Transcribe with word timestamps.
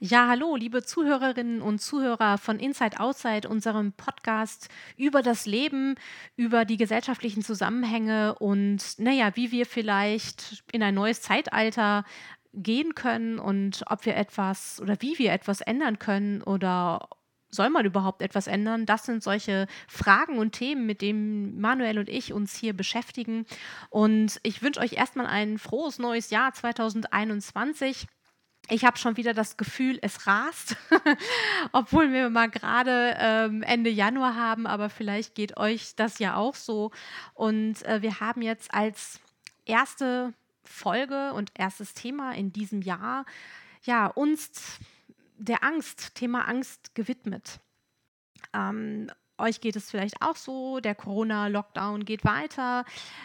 Ja, 0.00 0.28
hallo, 0.28 0.54
liebe 0.54 0.84
Zuhörerinnen 0.84 1.60
und 1.60 1.80
Zuhörer 1.80 2.38
von 2.38 2.60
Inside 2.60 3.00
Outside, 3.00 3.48
unserem 3.48 3.90
Podcast 3.92 4.68
über 4.96 5.22
das 5.22 5.44
Leben, 5.44 5.96
über 6.36 6.64
die 6.64 6.76
gesellschaftlichen 6.76 7.42
Zusammenhänge 7.42 8.36
und 8.36 8.96
naja, 9.00 9.32
wie 9.34 9.50
wir 9.50 9.66
vielleicht 9.66 10.62
in 10.70 10.84
ein 10.84 10.94
neues 10.94 11.20
Zeitalter 11.20 12.04
gehen 12.54 12.94
können 12.94 13.40
und 13.40 13.82
ob 13.88 14.06
wir 14.06 14.16
etwas 14.16 14.80
oder 14.80 14.96
wie 15.00 15.18
wir 15.18 15.32
etwas 15.32 15.62
ändern 15.62 15.98
können 15.98 16.42
oder 16.44 17.08
soll 17.50 17.68
man 17.68 17.84
überhaupt 17.84 18.22
etwas 18.22 18.46
ändern? 18.46 18.86
Das 18.86 19.04
sind 19.04 19.24
solche 19.24 19.66
Fragen 19.88 20.38
und 20.38 20.52
Themen, 20.52 20.86
mit 20.86 21.02
denen 21.02 21.60
Manuel 21.60 21.98
und 21.98 22.08
ich 22.08 22.32
uns 22.32 22.54
hier 22.54 22.74
beschäftigen. 22.74 23.46
Und 23.90 24.38
ich 24.42 24.62
wünsche 24.62 24.80
euch 24.80 24.92
erstmal 24.92 25.26
ein 25.26 25.58
frohes 25.58 25.98
neues 25.98 26.30
Jahr 26.30 26.52
2021. 26.52 28.06
Ich 28.70 28.84
habe 28.84 28.98
schon 28.98 29.16
wieder 29.16 29.32
das 29.32 29.56
Gefühl, 29.56 29.98
es 30.02 30.26
rast, 30.26 30.76
obwohl 31.72 32.12
wir 32.12 32.28
mal 32.28 32.50
gerade 32.50 33.16
ähm, 33.18 33.62
Ende 33.62 33.88
Januar 33.88 34.36
haben, 34.36 34.66
aber 34.66 34.90
vielleicht 34.90 35.34
geht 35.34 35.56
euch 35.56 35.94
das 35.96 36.18
ja 36.18 36.36
auch 36.36 36.54
so. 36.54 36.90
Und 37.32 37.82
äh, 37.84 38.02
wir 38.02 38.20
haben 38.20 38.42
jetzt 38.42 38.74
als 38.74 39.20
erste 39.64 40.34
Folge 40.64 41.32
und 41.32 41.50
erstes 41.54 41.94
Thema 41.94 42.32
in 42.32 42.52
diesem 42.52 42.82
Jahr 42.82 43.24
ja 43.84 44.06
uns 44.06 44.78
der 45.38 45.64
Angst, 45.64 46.14
Thema 46.14 46.46
Angst 46.46 46.94
gewidmet. 46.94 47.60
Ähm, 48.52 49.10
euch 49.38 49.60
geht 49.60 49.76
es 49.76 49.90
vielleicht 49.90 50.20
auch 50.22 50.36
so, 50.36 50.80
der 50.80 50.94
Corona-Lockdown 50.94 52.04
geht 52.04 52.24
weiter. 52.24 52.84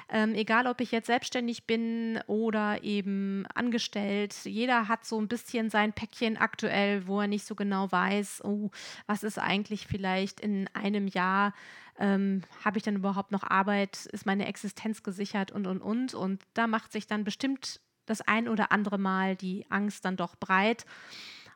Ähm, 0.10 0.36
egal, 0.36 0.68
ob 0.68 0.82
ich 0.82 0.92
jetzt 0.92 1.08
selbstständig 1.08 1.66
bin 1.66 2.20
oder 2.28 2.84
eben 2.84 3.46
angestellt, 3.54 4.36
jeder 4.44 4.88
hat 4.88 5.06
so 5.06 5.20
ein 5.20 5.28
bisschen 5.28 5.70
sein 5.70 5.94
Päckchen 5.94 6.38
aktuell, 6.38 7.08
wo 7.08 7.22
er 7.22 7.28
nicht 7.28 7.46
so 7.46 7.56
genau 7.56 7.92
weiß, 7.92 8.44
oh, 8.44 8.72
was 9.08 9.24
ist 9.24 9.40
eigentlich 9.40 9.88
vielleicht 9.88 10.40
in 10.40 10.70
einem 10.74 11.08
Jahr, 11.08 11.54
ähm, 12.00 12.42
habe 12.64 12.78
ich 12.78 12.84
dann 12.84 12.96
überhaupt 12.96 13.32
noch 13.32 13.44
Arbeit, 13.44 14.06
ist 14.08 14.26
meine 14.26 14.48
Existenz 14.48 15.04
gesichert 15.04 15.52
und, 15.52 15.68
und, 15.68 15.82
und. 15.82 16.14
Und 16.14 16.44
da 16.54 16.68
macht 16.68 16.92
sich 16.92 17.08
dann 17.08 17.24
bestimmt 17.24 17.82
das 18.06 18.22
ein 18.22 18.48
oder 18.48 18.72
andere 18.72 18.98
Mal 18.98 19.36
die 19.36 19.66
Angst 19.70 20.06
dann 20.06 20.18
doch 20.18 20.36
breit. 20.36 20.86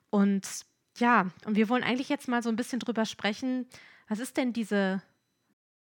Und 0.10 0.48
ja, 0.98 1.28
und 1.46 1.56
wir 1.56 1.70
wollen 1.70 1.84
eigentlich 1.84 2.10
jetzt 2.10 2.28
mal 2.28 2.42
so 2.42 2.50
ein 2.50 2.56
bisschen 2.56 2.80
drüber 2.80 3.06
sprechen, 3.06 3.68
was 4.08 4.20
ist 4.20 4.38
denn 4.38 4.54
diese, 4.54 5.02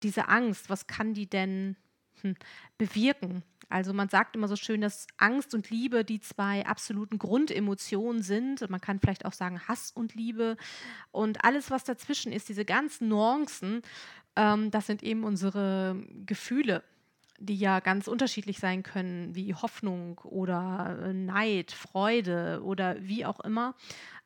diese 0.03 0.27
Angst? 0.27 0.69
Was 0.69 0.87
kann 0.87 1.13
die 1.13 1.27
denn 1.27 1.75
hm, 2.21 2.35
bewirken? 2.77 3.43
Also 3.69 3.93
man 3.93 4.09
sagt 4.09 4.35
immer 4.35 4.47
so 4.47 4.55
schön, 4.55 4.81
dass 4.81 5.05
Angst 5.17 5.53
und 5.53 5.69
Liebe 5.69 6.03
die 6.03 6.19
zwei 6.19 6.65
absoluten 6.65 7.19
Grundemotionen 7.19 8.23
sind. 8.23 8.61
Und 8.61 8.71
man 8.71 8.81
kann 8.81 8.99
vielleicht 8.99 9.25
auch 9.25 9.33
sagen 9.33 9.67
Hass 9.67 9.91
und 9.91 10.15
Liebe. 10.15 10.57
Und 11.11 11.45
alles, 11.45 11.69
was 11.69 11.83
dazwischen 11.83 12.31
ist, 12.31 12.49
diese 12.49 12.65
ganzen 12.65 13.07
Nuancen, 13.07 13.81
ähm, 14.35 14.71
das 14.71 14.87
sind 14.87 15.03
eben 15.03 15.23
unsere 15.23 16.03
Gefühle 16.25 16.83
die 17.39 17.57
ja 17.57 17.79
ganz 17.79 18.07
unterschiedlich 18.07 18.59
sein 18.59 18.83
können, 18.83 19.33
wie 19.35 19.53
Hoffnung 19.53 20.19
oder 20.19 20.99
äh, 21.03 21.13
Neid, 21.13 21.71
Freude 21.71 22.61
oder 22.63 22.95
wie 22.99 23.25
auch 23.25 23.39
immer. 23.39 23.75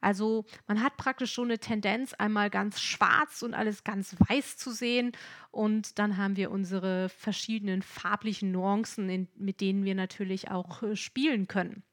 Also 0.02 0.46
man 0.68 0.84
hat 0.84 0.98
praktisch 0.98 1.32
schon 1.32 1.48
eine 1.48 1.60
Tendenz, 1.60 2.14
einmal 2.14 2.50
ganz 2.50 2.82
schwarz 2.82 3.42
und 3.42 3.54
alles 3.54 3.84
ganz 3.84 4.16
weiß 4.28 4.58
zu 4.58 4.72
sehen. 4.72 5.14
Und 5.52 5.98
dann 6.00 6.18
haben 6.18 6.36
wir 6.36 6.52
unsere 6.52 7.10
verschiedenen 7.10 7.82
farblichen 7.82 8.52
Nuancen, 8.52 9.10
in, 9.10 9.28
mit 9.36 9.62
denen 9.62 9.86
wir 9.86 9.96
natürlich 9.96 10.52
auch 10.52 10.84
äh, 10.84 10.96
spielen 10.96 11.48
können. 11.48 11.84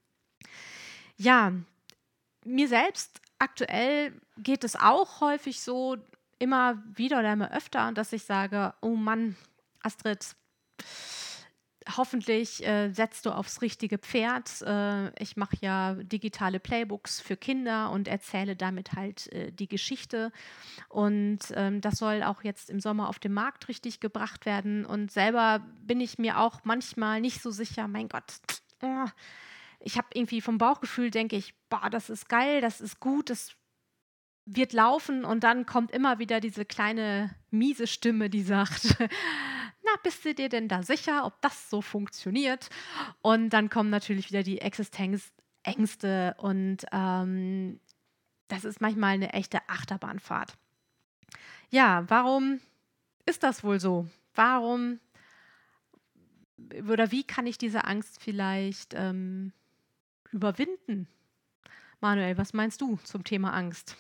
Ja, 1.17 1.53
mir 2.45 2.69
selbst 2.69 3.21
aktuell 3.39 4.13
geht 4.39 4.65
es 4.65 4.75
auch 4.77 5.21
häufig 5.21 5.61
so, 5.61 5.97
immer 6.41 6.83
wieder 6.95 7.19
oder 7.19 7.35
immer 7.35 7.53
öfter, 7.53 7.93
dass 7.93 8.13
ich 8.13 8.25
sage, 8.25 8.75
oh 8.81 8.97
Mann, 8.97 9.37
Astrid, 9.83 10.35
hoffentlich 11.97 12.67
äh, 12.67 12.91
setzt 12.93 13.27
du 13.27 13.31
aufs 13.31 13.63
richtige 13.63 13.99
Pferd. 13.99 14.63
Äh, 14.63 15.11
ich 15.23 15.37
mache 15.37 15.57
ja 15.61 15.95
digitale 15.95 16.61
Playbooks 16.61 17.21
für 17.21 17.37
Kinder 17.37 17.91
und 17.91 18.09
erzähle 18.09 18.57
damit 18.57 18.93
halt 18.93 19.33
äh, 19.33 19.51
die 19.53 19.69
Geschichte. 19.69 20.33
Und 20.89 21.39
ähm, 21.55 21.81
das 21.81 21.97
soll 21.97 22.23
auch 22.23 22.43
jetzt 22.45 22.71
im 22.71 22.81
Sommer 22.81 23.09
auf 23.09 23.19
den 23.19 23.33
Markt 23.33 23.69
richtig 23.69 24.01
gebracht 24.01 24.47
werden. 24.47 24.85
Und 24.85 25.11
selber 25.11 25.61
bin 25.83 26.01
ich 26.01 26.19
mir 26.19 26.39
auch 26.39 26.61
manchmal 26.65 27.21
nicht 27.21 27.43
so 27.43 27.51
sicher, 27.51 27.89
mein 27.89 28.09
Gott, 28.09 28.25
oh, 28.83 29.07
ich 29.81 29.97
habe 29.97 30.09
irgendwie 30.13 30.43
vom 30.43 30.59
Bauchgefühl, 30.59 31.11
denke 31.11 31.37
ich, 31.37 31.55
boah, 31.71 31.89
das 31.91 32.11
ist 32.11 32.29
geil, 32.29 32.61
das 32.61 32.81
ist 32.81 33.01
gut, 33.01 33.31
das 33.31 33.53
wird 34.45 34.75
laufen. 34.75 35.25
Und 35.25 35.45
dann 35.45 35.65
kommt 35.65 35.91
immer 35.91 36.19
wieder 36.19 36.41
diese 36.41 36.67
kleine 36.67 37.35
miese 37.51 37.87
Stimme, 37.87 38.29
die 38.29 38.43
sagt, 38.43 38.97
na, 39.91 40.01
bist 40.03 40.25
du 40.25 40.35
dir 40.35 40.49
denn 40.49 40.69
da 40.69 40.83
sicher, 40.83 41.25
ob 41.25 41.41
das 41.41 41.71
so 41.71 41.83
funktioniert? 41.83 42.71
Und 43.23 43.51
dann 43.51 43.71
kommen 43.71 43.91
natürlich 43.91 44.31
wieder 44.31 44.43
die 44.43 44.61
Existenzängste 44.61 46.35
und 46.39 46.79
ähm, 46.93 47.81
das 48.49 48.65
ist 48.65 48.81
manchmal 48.81 49.15
eine 49.15 49.33
echte 49.33 49.59
Achterbahnfahrt. 49.69 50.57
Ja, 51.71 52.05
warum 52.09 52.61
ist 53.27 53.43
das 53.43 53.63
wohl 53.63 53.81
so? 53.81 54.09
Warum 54.35 55.01
oder 56.89 57.11
wie 57.11 57.25
kann 57.25 57.47
ich 57.47 57.59
diese 57.59 57.85
Angst 57.85 58.23
vielleicht 58.23 58.95
ähm, 58.95 59.53
überwinden? 60.31 61.09
Manuel, 62.01 62.37
was 62.39 62.53
meinst 62.53 62.81
du 62.81 62.97
zum 63.05 63.25
Thema 63.25 63.53
Angst? 63.53 63.97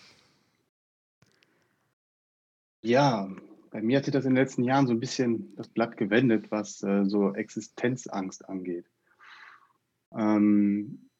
Ja, 2.82 3.28
bei 3.70 3.81
mir 3.81 3.98
hat 3.98 4.04
sich 4.04 4.12
das 4.12 4.25
in 4.25 4.31
den 4.31 4.42
letzten 4.42 4.64
Jahren 4.64 4.86
so 4.86 4.92
ein 4.92 5.00
bisschen 5.00 5.54
das 5.56 5.69
Blatt 5.69 5.97
gewendet, 5.97 6.50
was 6.50 6.82
äh, 6.82 7.04
so 7.04 7.34
Existenzangst 7.34 8.48
angeht. 8.48 8.86
Ähm, 10.12 11.10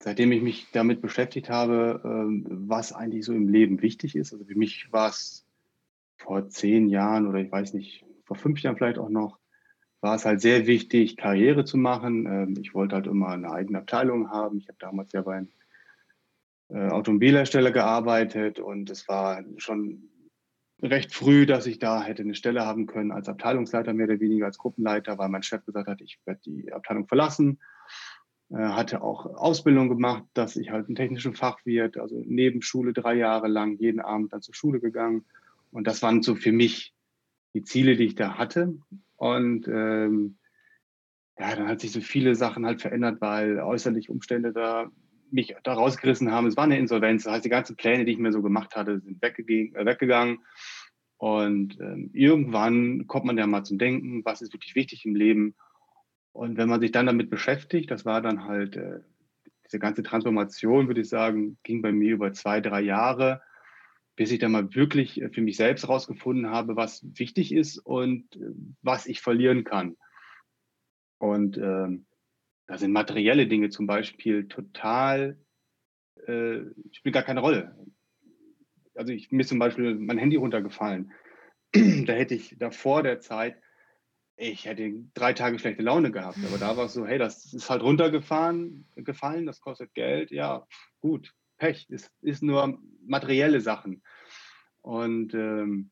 seitdem 0.00 0.32
ich 0.32 0.42
mich 0.42 0.70
damit 0.72 1.00
beschäftigt 1.00 1.48
habe, 1.48 2.00
ähm, 2.04 2.44
was 2.68 2.92
eigentlich 2.92 3.24
so 3.24 3.32
im 3.32 3.48
Leben 3.48 3.82
wichtig 3.82 4.16
ist. 4.16 4.32
Also 4.32 4.44
für 4.44 4.56
mich 4.56 4.92
war 4.92 5.10
es 5.10 5.46
vor 6.16 6.48
zehn 6.48 6.88
Jahren 6.88 7.26
oder 7.26 7.38
ich 7.38 7.50
weiß 7.50 7.74
nicht, 7.74 8.04
vor 8.24 8.36
fünf 8.36 8.60
Jahren 8.60 8.76
vielleicht 8.76 8.98
auch 8.98 9.08
noch, 9.08 9.38
war 10.00 10.14
es 10.14 10.24
halt 10.24 10.40
sehr 10.40 10.66
wichtig, 10.66 11.16
Karriere 11.16 11.64
zu 11.64 11.76
machen. 11.76 12.26
Ähm, 12.26 12.54
ich 12.60 12.74
wollte 12.74 12.96
halt 12.96 13.06
immer 13.06 13.28
eine 13.28 13.50
eigene 13.50 13.78
Abteilung 13.78 14.30
haben. 14.30 14.58
Ich 14.58 14.68
habe 14.68 14.78
damals 14.78 15.12
ja 15.12 15.22
bei 15.22 15.36
einem 15.36 15.48
äh, 16.68 16.88
Automobilhersteller 16.88 17.70
gearbeitet 17.70 18.60
und 18.60 18.90
es 18.90 19.08
war 19.08 19.44
schon 19.56 20.10
recht 20.82 21.14
früh, 21.14 21.46
dass 21.46 21.66
ich 21.66 21.78
da 21.78 22.02
hätte 22.02 22.22
eine 22.22 22.34
Stelle 22.34 22.64
haben 22.64 22.86
können 22.86 23.10
als 23.10 23.28
Abteilungsleiter, 23.28 23.92
mehr 23.92 24.06
oder 24.06 24.20
weniger 24.20 24.46
als 24.46 24.58
Gruppenleiter, 24.58 25.18
weil 25.18 25.28
mein 25.28 25.42
Chef 25.42 25.64
gesagt 25.64 25.88
hat, 25.88 26.00
ich 26.00 26.18
werde 26.24 26.40
die 26.44 26.72
Abteilung 26.72 27.06
verlassen. 27.06 27.58
Er 28.50 28.76
hatte 28.76 29.02
auch 29.02 29.26
Ausbildung 29.26 29.88
gemacht, 29.88 30.24
dass 30.34 30.56
ich 30.56 30.70
halt 30.70 30.86
einen 30.86 30.96
technischen 30.96 31.34
Fachwirt, 31.34 31.98
also 31.98 32.22
neben 32.24 32.62
Schule 32.62 32.92
drei 32.92 33.14
Jahre 33.14 33.48
lang 33.48 33.76
jeden 33.78 34.00
Abend 34.00 34.32
dann 34.32 34.40
zur 34.40 34.54
Schule 34.54 34.80
gegangen. 34.80 35.24
Und 35.70 35.86
das 35.86 36.00
waren 36.02 36.22
so 36.22 36.34
für 36.34 36.52
mich 36.52 36.94
die 37.54 37.62
Ziele, 37.62 37.96
die 37.96 38.04
ich 38.04 38.14
da 38.14 38.38
hatte. 38.38 38.78
Und 39.16 39.68
ähm, 39.68 40.38
ja, 41.38 41.54
dann 41.54 41.68
hat 41.68 41.80
sich 41.80 41.92
so 41.92 42.00
viele 42.00 42.34
Sachen 42.34 42.64
halt 42.64 42.80
verändert, 42.80 43.20
weil 43.20 43.58
äußerliche 43.58 44.10
Umstände 44.10 44.52
da 44.52 44.90
mich 45.30 45.54
da 45.62 45.74
rausgerissen 45.74 46.30
haben. 46.30 46.46
Es 46.46 46.56
war 46.56 46.64
eine 46.64 46.78
Insolvenz. 46.78 47.24
Das 47.24 47.34
heißt, 47.34 47.44
die 47.44 47.50
ganzen 47.50 47.76
Pläne, 47.76 48.04
die 48.04 48.12
ich 48.12 48.18
mir 48.18 48.32
so 48.32 48.42
gemacht 48.42 48.76
hatte, 48.76 49.00
sind 49.00 49.22
äh, 49.22 49.84
weggegangen. 49.86 50.38
Und 51.18 51.78
ähm, 51.80 52.10
irgendwann 52.12 53.06
kommt 53.06 53.26
man 53.26 53.36
ja 53.36 53.46
mal 53.46 53.64
zum 53.64 53.78
Denken, 53.78 54.24
was 54.24 54.40
ist 54.40 54.52
wirklich 54.52 54.74
wichtig 54.74 55.04
im 55.04 55.16
Leben. 55.16 55.56
Und 56.32 56.56
wenn 56.56 56.68
man 56.68 56.80
sich 56.80 56.92
dann 56.92 57.06
damit 57.06 57.30
beschäftigt, 57.30 57.90
das 57.90 58.04
war 58.04 58.22
dann 58.22 58.44
halt 58.44 58.76
äh, 58.76 59.00
diese 59.66 59.80
ganze 59.80 60.02
Transformation, 60.02 60.86
würde 60.86 61.00
ich 61.00 61.08
sagen, 61.08 61.58
ging 61.64 61.82
bei 61.82 61.92
mir 61.92 62.14
über 62.14 62.32
zwei, 62.32 62.60
drei 62.60 62.80
Jahre, 62.80 63.42
bis 64.14 64.30
ich 64.30 64.38
dann 64.38 64.52
mal 64.52 64.74
wirklich 64.74 65.20
äh, 65.20 65.28
für 65.30 65.40
mich 65.40 65.56
selbst 65.56 65.82
herausgefunden 65.82 66.50
habe, 66.50 66.76
was 66.76 67.04
wichtig 67.18 67.52
ist 67.52 67.78
und 67.78 68.36
äh, 68.36 68.52
was 68.82 69.06
ich 69.06 69.20
verlieren 69.20 69.64
kann. 69.64 69.96
Und 71.18 71.58
ähm, 71.58 72.06
da 72.68 72.76
sind 72.76 72.92
materielle 72.92 73.46
Dinge 73.46 73.70
zum 73.70 73.86
Beispiel 73.86 74.46
total, 74.46 75.38
äh, 76.26 76.60
spielt 76.92 77.14
gar 77.14 77.22
keine 77.22 77.40
Rolle. 77.40 77.74
Also 78.94 79.12
ich, 79.12 79.32
mir 79.32 79.40
ist 79.40 79.48
zum 79.48 79.58
Beispiel 79.58 79.94
mein 79.94 80.18
Handy 80.18 80.36
runtergefallen. 80.36 81.12
da 81.72 82.12
hätte 82.12 82.34
ich 82.34 82.56
da 82.58 82.70
vor 82.70 83.02
der 83.02 83.20
Zeit, 83.20 83.56
ich 84.36 84.66
hätte 84.66 84.92
drei 85.14 85.32
Tage 85.32 85.58
schlechte 85.58 85.82
Laune 85.82 86.12
gehabt. 86.12 86.38
Aber 86.46 86.58
da 86.58 86.76
war 86.76 86.84
es 86.84 86.92
so, 86.92 87.06
hey, 87.06 87.18
das 87.18 87.52
ist 87.54 87.70
halt 87.70 87.82
runtergefahren, 87.82 88.86
gefallen, 88.96 89.46
das 89.46 89.60
kostet 89.60 89.94
Geld. 89.94 90.30
Ja, 90.30 90.66
gut, 91.00 91.34
Pech. 91.56 91.88
Es 91.90 92.12
ist 92.20 92.42
nur 92.42 92.78
materielle 93.04 93.62
Sachen. 93.62 94.02
Und 94.82 95.32
ähm, 95.32 95.90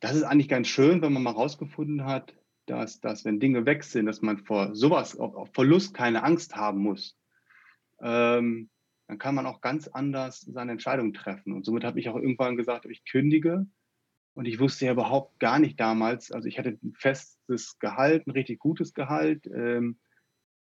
das 0.00 0.14
ist 0.14 0.24
eigentlich 0.24 0.48
ganz 0.48 0.68
schön, 0.68 1.00
wenn 1.00 1.12
man 1.12 1.22
mal 1.22 1.30
rausgefunden 1.30 2.04
hat, 2.04 2.36
dass, 2.70 3.00
dass 3.00 3.24
wenn 3.24 3.40
Dinge 3.40 3.66
weg 3.66 3.82
sind, 3.84 4.06
dass 4.06 4.22
man 4.22 4.38
vor 4.38 4.74
sowas, 4.74 5.12
vor 5.12 5.46
Verlust 5.52 5.92
keine 5.92 6.22
Angst 6.22 6.54
haben 6.54 6.78
muss. 6.78 7.16
Ähm, 8.00 8.70
dann 9.08 9.18
kann 9.18 9.34
man 9.34 9.46
auch 9.46 9.60
ganz 9.60 9.88
anders 9.88 10.40
seine 10.40 10.72
Entscheidung 10.72 11.12
treffen. 11.12 11.52
Und 11.52 11.64
somit 11.64 11.82
habe 11.82 11.98
ich 11.98 12.08
auch 12.08 12.16
irgendwann 12.16 12.56
gesagt, 12.56 12.86
ich 12.86 13.04
kündige. 13.04 13.66
Und 14.34 14.44
ich 14.44 14.60
wusste 14.60 14.86
ja 14.86 14.92
überhaupt 14.92 15.40
gar 15.40 15.58
nicht 15.58 15.80
damals, 15.80 16.30
also 16.30 16.46
ich 16.46 16.58
hatte 16.58 16.78
ein 16.82 16.94
festes 16.96 17.78
Gehalt, 17.80 18.26
ein 18.26 18.30
richtig 18.30 18.60
gutes 18.60 18.94
Gehalt. 18.94 19.46
Ähm, 19.52 19.98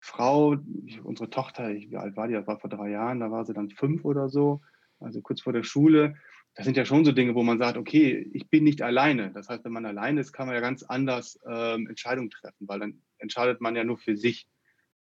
Frau, 0.01 0.57
ich, 0.85 1.01
unsere 1.01 1.29
Tochter, 1.29 1.71
ich, 1.71 1.89
wie 1.89 1.95
alt 1.95 2.17
war 2.17 2.27
die? 2.27 2.33
Das 2.33 2.45
war 2.45 2.59
vor 2.59 2.69
drei 2.69 2.89
Jahren, 2.89 3.21
da 3.21 3.31
war 3.31 3.45
sie 3.45 3.53
dann 3.53 3.69
fünf 3.69 4.03
oder 4.03 4.27
so, 4.27 4.61
also 4.99 5.21
kurz 5.21 5.39
vor 5.39 5.53
der 5.53 5.63
Schule. 5.63 6.15
Das 6.55 6.65
sind 6.65 6.77
ja 6.77 6.85
schon 6.85 7.03
so 7.03 7.11
Dinge, 7.11 7.33
wo 7.33 7.43
man 7.43 7.57
sagt, 7.57 7.77
okay, 7.77 8.29
ich 8.31 8.49
bin 8.49 8.63
nicht 8.63 8.81
alleine. 8.81 9.31
Das 9.31 9.49
heißt, 9.49 9.65
wenn 9.65 9.71
man 9.71 9.85
alleine 9.85 10.21
ist, 10.21 10.33
kann 10.33 10.45
man 10.45 10.55
ja 10.55 10.61
ganz 10.61 10.83
anders 10.83 11.39
ähm, 11.47 11.87
Entscheidungen 11.87 12.29
treffen, 12.29 12.67
weil 12.67 12.79
dann 12.79 13.01
entscheidet 13.17 13.59
man 13.59 13.75
ja 13.75 13.83
nur 13.83 13.97
für 13.97 14.15
sich. 14.15 14.47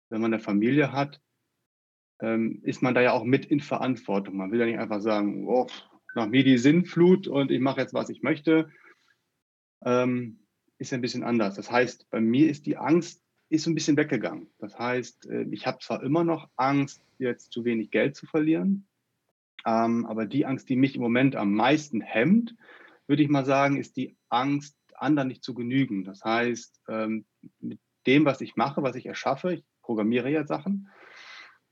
Wenn 0.08 0.20
man 0.20 0.32
eine 0.32 0.42
Familie 0.42 0.92
hat, 0.92 1.20
ähm, 2.20 2.60
ist 2.62 2.80
man 2.80 2.94
da 2.94 3.00
ja 3.00 3.12
auch 3.12 3.24
mit 3.24 3.44
in 3.44 3.60
Verantwortung. 3.60 4.36
Man 4.36 4.50
will 4.50 4.60
ja 4.60 4.66
nicht 4.66 4.78
einfach 4.78 5.00
sagen, 5.00 5.46
oh, 5.48 5.66
nach 6.14 6.28
mir 6.28 6.44
die 6.44 6.58
Sinnflut 6.58 7.28
und 7.28 7.50
ich 7.50 7.60
mache 7.60 7.80
jetzt, 7.80 7.92
was 7.92 8.08
ich 8.08 8.22
möchte. 8.22 8.70
Ähm, 9.84 10.38
ist 10.78 10.92
ein 10.92 11.00
bisschen 11.00 11.24
anders. 11.24 11.56
Das 11.56 11.70
heißt, 11.70 12.08
bei 12.10 12.20
mir 12.20 12.48
ist 12.48 12.66
die 12.66 12.76
Angst 12.76 13.22
ist 13.48 13.64
so 13.64 13.70
ein 13.70 13.74
bisschen 13.74 13.96
weggegangen. 13.96 14.48
Das 14.58 14.78
heißt, 14.78 15.26
äh, 15.26 15.46
ich 15.50 15.66
habe 15.66 15.78
zwar 15.80 16.02
immer 16.02 16.24
noch 16.24 16.48
Angst, 16.56 17.02
jetzt 17.18 17.52
zu 17.52 17.64
wenig 17.64 17.90
Geld 17.90 18.16
zu 18.16 18.26
verlieren, 18.26 18.86
ähm, 19.66 20.06
aber 20.06 20.24
die 20.26 20.46
Angst, 20.46 20.68
die 20.68 20.76
mich 20.76 20.94
im 20.94 21.02
Moment 21.02 21.34
am 21.36 21.52
meisten 21.52 22.00
hemmt, 22.00 22.54
würde 23.08 23.22
ich 23.22 23.28
mal 23.28 23.44
sagen, 23.44 23.76
ist 23.76 23.96
die 23.96 24.16
Angst, 24.28 24.76
anderen 24.94 25.28
nicht 25.28 25.44
zu 25.44 25.54
genügen. 25.54 26.04
Das 26.04 26.24
heißt, 26.24 26.80
ähm, 26.88 27.26
mit 27.60 27.80
dem, 28.06 28.24
was 28.24 28.40
ich 28.40 28.56
mache, 28.56 28.82
was 28.82 28.96
ich 28.96 29.06
erschaffe, 29.06 29.52
ich 29.52 29.64
programmiere 29.82 30.30
ja 30.30 30.46
Sachen, 30.46 30.88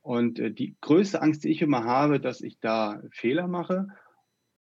und 0.02 0.38
äh, 0.38 0.50
die 0.50 0.76
größte 0.81 1.23
Angst, 1.23 1.44
die 1.44 1.49
ich 1.49 1.62
immer 1.62 1.85
habe, 1.85 2.20
dass 2.20 2.43
ich 2.43 2.61
da 2.61 3.00
Fehler 3.11 3.49
mache 3.49 3.88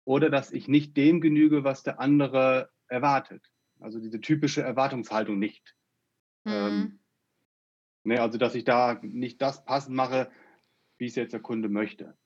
oder 0.05 0.29
dass 0.29 0.53
ich 0.53 0.69
nicht 0.69 0.97
dem 0.97 1.21
genüge, 1.21 1.65
was 1.65 1.83
der 1.83 1.99
andere 2.01 2.71
erwartet. 2.89 3.51
Also 3.79 4.01
diese 4.01 4.21
typische 4.21 4.63
Erwartungshaltung 4.63 5.39
nicht. 5.39 5.75
Mhm. 6.45 6.53
Ähm, 6.53 6.99
ne, 8.05 8.21
also 8.21 8.37
dass 8.37 8.55
ich 8.55 8.65
da 8.65 8.99
nicht 9.03 9.41
das 9.41 9.65
passend 9.65 9.97
mache, 9.97 10.31
wie 10.99 11.07
es 11.07 11.15
jetzt 11.15 11.33
der 11.33 11.41
Kunde 11.41 11.71
möchte. 11.71 12.19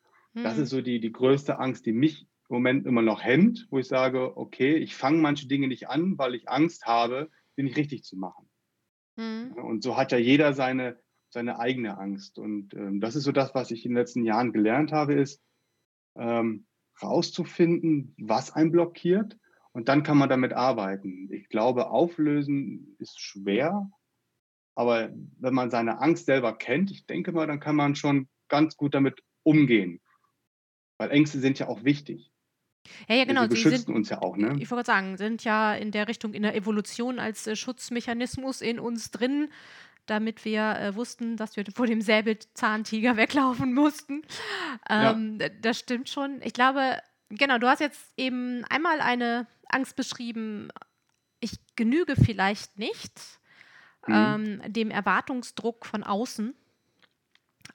Das 0.43 0.59
ist 0.59 0.71
so 0.71 0.83
die, 0.83 1.01
die 1.01 1.13
größte 1.13 1.59
Angst, 1.59 1.87
die 1.87 1.93
mich 1.93 2.23
im 2.49 2.57
Moment 2.57 2.87
immer 2.87 3.03
noch 3.03 3.23
hemmt, 3.23 3.67
wo 3.71 3.79
ich 3.79 3.87
sage, 3.87 4.37
okay, 4.37 4.77
ich 4.77 4.97
fange 4.97 5.19
manche 5.19 5.47
Dinge 5.47 5.69
nicht 5.69 5.89
an, 5.89 6.19
weil 6.19 6.35
ich 6.35 6.49
Angst 6.49 6.87
habe, 6.87 7.31
sie 7.57 7.63
nicht 7.63 7.77
richtig 7.77 8.03
zu 8.03 8.17
machen. 8.17 8.49
Mhm. 9.17 9.53
Und 9.53 9.83
so 9.83 9.97
hat 9.97 10.13
ja 10.13 10.19
jeder 10.19 10.53
seine, 10.53 10.99
seine 11.31 11.59
eigene 11.59 11.99
Angst. 11.99 12.39
Und 12.39 12.75
ähm, 12.75 13.01
das 13.01 13.17
ist 13.17 13.25
so 13.25 13.33
das, 13.33 13.55
was 13.55 13.71
ich 13.71 13.85
in 13.85 13.93
den 13.93 13.99
letzten 13.99 14.25
Jahren 14.25 14.53
gelernt 14.53 14.93
habe, 14.93 15.15
ist 15.15 15.41
ähm, 16.17 16.67
rauszufinden, 17.03 18.15
was 18.19 18.53
einen 18.53 18.73
blockiert. 18.73 19.39
Und 19.73 19.89
dann 19.89 20.03
kann 20.03 20.19
man 20.19 20.29
damit 20.29 20.53
arbeiten. 20.53 21.33
Ich 21.33 21.49
glaube, 21.49 21.91
auflösen 21.91 22.97
ist 22.99 23.21
schwer. 23.21 23.91
Aber 24.77 25.13
wenn 25.39 25.55
man 25.55 25.71
seine 25.71 26.01
Angst 26.01 26.27
selber 26.27 26.57
kennt, 26.57 26.91
ich 26.91 27.07
denke 27.07 27.33
mal, 27.33 27.47
dann 27.47 27.61
kann 27.61 27.77
man 27.77 27.95
schon 27.95 28.29
ganz 28.49 28.77
gut 28.77 28.95
damit 28.95 29.23
umgehen. 29.43 30.01
Weil 30.99 31.11
Ängste 31.11 31.41
sind 31.41 31.59
ja 31.59 31.69
auch 31.69 31.85
wichtig. 31.85 32.31
Ja, 33.09 33.17
ja, 33.17 33.25
genau. 33.25 33.43
Sie 33.43 33.49
beschützen 33.49 33.87
sind, 33.87 33.95
uns 33.95 34.11
ja 34.11 34.21
auch, 34.21 34.37
ne? 34.37 34.57
Ich 34.59 34.71
wollte 34.71 34.87
sagen, 34.87 35.17
sind 35.17 35.43
ja 35.43 35.75
in 35.75 35.91
der 35.91 36.07
Richtung 36.07 36.35
in 36.35 36.43
der 36.43 36.55
Evolution 36.55 37.19
als 37.19 37.47
äh, 37.47 37.57
Schutzmechanismus 37.57 38.61
in 38.61 38.79
uns 38.79 39.11
drin 39.11 39.49
damit 40.07 40.45
wir 40.45 40.77
äh, 40.77 40.95
wussten, 40.95 41.37
dass 41.37 41.57
wir 41.57 41.65
vor 41.75 41.87
dem 41.87 42.01
Säbelzahntiger 42.01 43.17
weglaufen 43.17 43.73
mussten. 43.75 44.23
Ähm, 44.89 45.39
ja. 45.41 45.49
Das 45.61 45.79
stimmt 45.79 46.09
schon. 46.09 46.41
Ich 46.43 46.53
glaube, 46.53 46.99
genau, 47.31 47.59
du 47.59 47.69
hast 47.69 47.81
jetzt 47.81 48.13
eben 48.17 48.65
einmal 48.69 49.01
eine 49.01 49.47
Angst 49.69 49.97
beschrieben, 49.97 50.69
ich 51.41 51.59
genüge 51.77 52.15
vielleicht 52.17 52.79
nicht 52.79 53.21
mhm. 54.07 54.61
ähm, 54.65 54.73
dem 54.73 54.91
Erwartungsdruck 54.91 55.87
von 55.87 56.03
außen. 56.03 56.55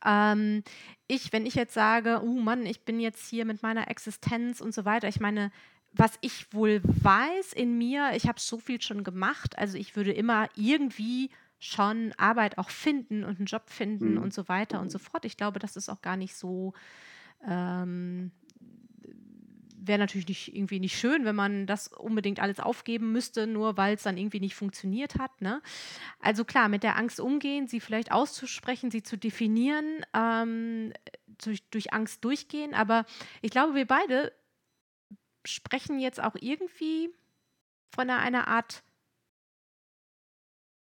Ähm, 0.06 0.64
ich, 1.08 1.34
wenn 1.34 1.46
ich 1.46 1.56
jetzt 1.56 1.74
sage, 1.74 2.22
oh 2.24 2.40
Mann, 2.40 2.66
ich 2.66 2.82
bin 2.82 3.00
jetzt 3.00 3.28
hier 3.30 3.46
mit 3.46 3.64
meiner 3.64 3.90
Existenz 3.90 4.62
und 4.62 4.74
so 4.74 4.86
weiter, 4.86 5.08
ich 5.08 5.20
meine, 5.20 5.52
was 5.92 6.14
ich 6.22 6.54
wohl 6.54 6.82
weiß 6.84 7.54
in 7.54 7.78
mir, 7.78 8.12
ich 8.16 8.28
habe 8.28 8.40
so 8.40 8.60
viel 8.60 8.82
schon 8.82 9.04
gemacht, 9.04 9.58
also 9.58 9.78
ich 9.78 9.96
würde 9.96 10.12
immer 10.12 10.48
irgendwie 10.56 11.30
schon 11.58 12.14
Arbeit 12.18 12.58
auch 12.58 12.70
finden 12.70 13.24
und 13.24 13.38
einen 13.38 13.46
Job 13.46 13.70
finden 13.70 14.14
mhm. 14.14 14.22
und 14.22 14.34
so 14.34 14.48
weiter 14.48 14.80
und 14.80 14.92
so 14.92 14.98
fort. 14.98 15.26
Ich 15.26 15.36
glaube, 15.36 15.60
das 15.60 15.76
ist 15.76 15.90
auch 15.90 16.02
gar 16.02 16.16
nicht 16.16 16.36
so. 16.36 16.74
Ähm, 17.46 18.32
Wäre 19.90 20.00
natürlich 20.00 20.28
nicht, 20.28 20.56
irgendwie 20.56 20.80
nicht 20.80 20.98
schön, 20.98 21.26
wenn 21.26 21.36
man 21.36 21.66
das 21.66 21.88
unbedingt 21.88 22.40
alles 22.40 22.60
aufgeben 22.60 23.12
müsste, 23.12 23.48
nur 23.48 23.76
weil 23.76 23.96
es 23.96 24.04
dann 24.04 24.18
irgendwie 24.18 24.40
nicht 24.40 24.56
funktioniert 24.56 25.18
hat. 25.18 25.42
Ne? 25.42 25.62
Also 26.20 26.46
klar, 26.46 26.70
mit 26.70 26.84
der 26.84 26.96
Angst 26.96 27.20
umgehen, 27.20 27.68
sie 27.68 27.80
vielleicht 27.80 28.12
auszusprechen, 28.12 28.92
sie 28.92 29.02
zu 29.02 29.18
definieren, 29.18 30.06
ähm, 30.14 30.94
durch, 31.44 31.68
durch 31.72 31.92
Angst 31.92 32.24
durchgehen. 32.24 32.76
Aber 32.76 33.06
ich 33.42 33.50
glaube, 33.50 33.74
wir 33.74 33.88
beide 33.88 34.32
sprechen 35.44 36.00
jetzt 36.00 36.22
auch 36.22 36.36
irgendwie 36.40 37.10
von 37.90 38.10
einer, 38.10 38.20
einer 38.20 38.48
Art 38.48 38.84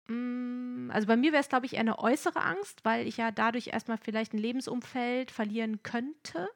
Mm, 0.07 0.89
also 0.91 1.07
bei 1.07 1.17
mir 1.17 1.31
wäre 1.31 1.41
es, 1.41 1.49
glaube 1.49 1.65
ich, 1.65 1.73
eher 1.73 1.81
eine 1.81 1.99
äußere 1.99 2.41
Angst, 2.41 2.85
weil 2.85 3.07
ich 3.07 3.17
ja 3.17 3.31
dadurch 3.31 3.67
erstmal 3.67 3.97
vielleicht 3.97 4.33
ein 4.33 4.39
Lebensumfeld 4.39 5.31
verlieren 5.31 5.83
könnte. 5.83 6.49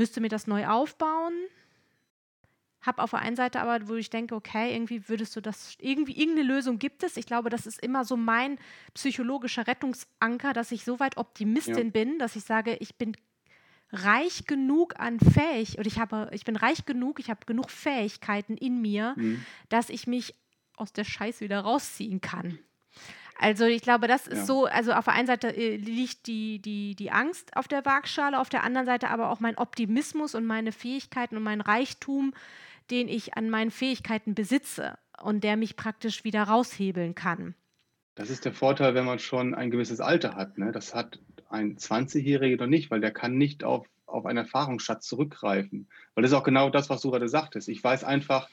Müsste 0.00 0.22
mir 0.22 0.30
das 0.30 0.46
neu 0.46 0.66
aufbauen. 0.66 1.34
Hab 2.80 2.98
auf 2.98 3.10
der 3.10 3.18
einen 3.18 3.36
Seite 3.36 3.60
aber, 3.60 3.86
wo 3.86 3.96
ich 3.96 4.08
denke, 4.08 4.34
okay, 4.34 4.72
irgendwie 4.72 5.10
würdest 5.10 5.36
du 5.36 5.42
das, 5.42 5.76
irgendwie 5.78 6.18
irgendeine 6.18 6.48
Lösung 6.48 6.78
gibt 6.78 7.02
es. 7.02 7.18
Ich 7.18 7.26
glaube, 7.26 7.50
das 7.50 7.66
ist 7.66 7.82
immer 7.82 8.06
so 8.06 8.16
mein 8.16 8.58
psychologischer 8.94 9.66
Rettungsanker, 9.66 10.54
dass 10.54 10.72
ich 10.72 10.86
so 10.86 11.00
weit 11.00 11.18
Optimistin 11.18 11.88
ja. 11.88 11.90
bin, 11.90 12.18
dass 12.18 12.34
ich 12.34 12.44
sage, 12.44 12.76
ich 12.76 12.94
bin 12.94 13.14
reich 13.92 14.46
genug 14.46 14.98
an 14.98 15.20
fähig 15.20 15.78
oder 15.78 15.86
ich 15.86 15.98
habe, 15.98 16.30
ich 16.32 16.46
bin 16.46 16.56
reich 16.56 16.86
genug, 16.86 17.20
ich 17.20 17.28
habe 17.28 17.44
genug 17.44 17.70
Fähigkeiten 17.70 18.56
in 18.56 18.80
mir, 18.80 19.12
mhm. 19.18 19.44
dass 19.68 19.90
ich 19.90 20.06
mich 20.06 20.34
aus 20.76 20.94
der 20.94 21.04
Scheiße 21.04 21.44
wieder 21.44 21.60
rausziehen 21.60 22.22
kann. 22.22 22.58
Also 23.42 23.64
ich 23.64 23.80
glaube, 23.80 24.06
das 24.06 24.26
ist 24.26 24.40
ja. 24.40 24.44
so, 24.44 24.66
also 24.66 24.92
auf 24.92 25.06
der 25.06 25.14
einen 25.14 25.26
Seite 25.26 25.48
äh, 25.48 25.76
liegt 25.76 26.26
die, 26.26 26.58
die, 26.58 26.94
die 26.94 27.10
Angst 27.10 27.56
auf 27.56 27.68
der 27.68 27.86
Waagschale, 27.86 28.38
auf 28.38 28.50
der 28.50 28.64
anderen 28.64 28.86
Seite 28.86 29.08
aber 29.08 29.30
auch 29.30 29.40
mein 29.40 29.56
Optimismus 29.56 30.34
und 30.34 30.44
meine 30.44 30.72
Fähigkeiten 30.72 31.38
und 31.38 31.42
mein 31.42 31.62
Reichtum, 31.62 32.34
den 32.90 33.08
ich 33.08 33.38
an 33.38 33.48
meinen 33.48 33.70
Fähigkeiten 33.70 34.34
besitze 34.34 34.98
und 35.22 35.42
der 35.42 35.56
mich 35.56 35.76
praktisch 35.76 36.22
wieder 36.22 36.42
raushebeln 36.42 37.14
kann. 37.14 37.54
Das 38.14 38.28
ist 38.28 38.44
der 38.44 38.52
Vorteil, 38.52 38.94
wenn 38.94 39.06
man 39.06 39.18
schon 39.18 39.54
ein 39.54 39.70
gewisses 39.70 40.00
Alter 40.00 40.36
hat. 40.36 40.58
Ne? 40.58 40.70
Das 40.70 40.94
hat 40.94 41.18
ein 41.48 41.78
20-Jähriger 41.78 42.58
noch 42.58 42.66
nicht, 42.66 42.90
weil 42.90 43.00
der 43.00 43.10
kann 43.10 43.38
nicht 43.38 43.64
auf, 43.64 43.86
auf 44.04 44.26
einen 44.26 44.36
Erfahrungsschatz 44.36 45.06
zurückgreifen. 45.06 45.88
Weil 46.14 46.22
das 46.22 46.32
ist 46.32 46.36
auch 46.36 46.44
genau 46.44 46.68
das, 46.68 46.90
was 46.90 47.00
du 47.00 47.10
gerade 47.10 47.28
sagtest. 47.30 47.70
Ich 47.70 47.82
weiß 47.82 48.04
einfach, 48.04 48.50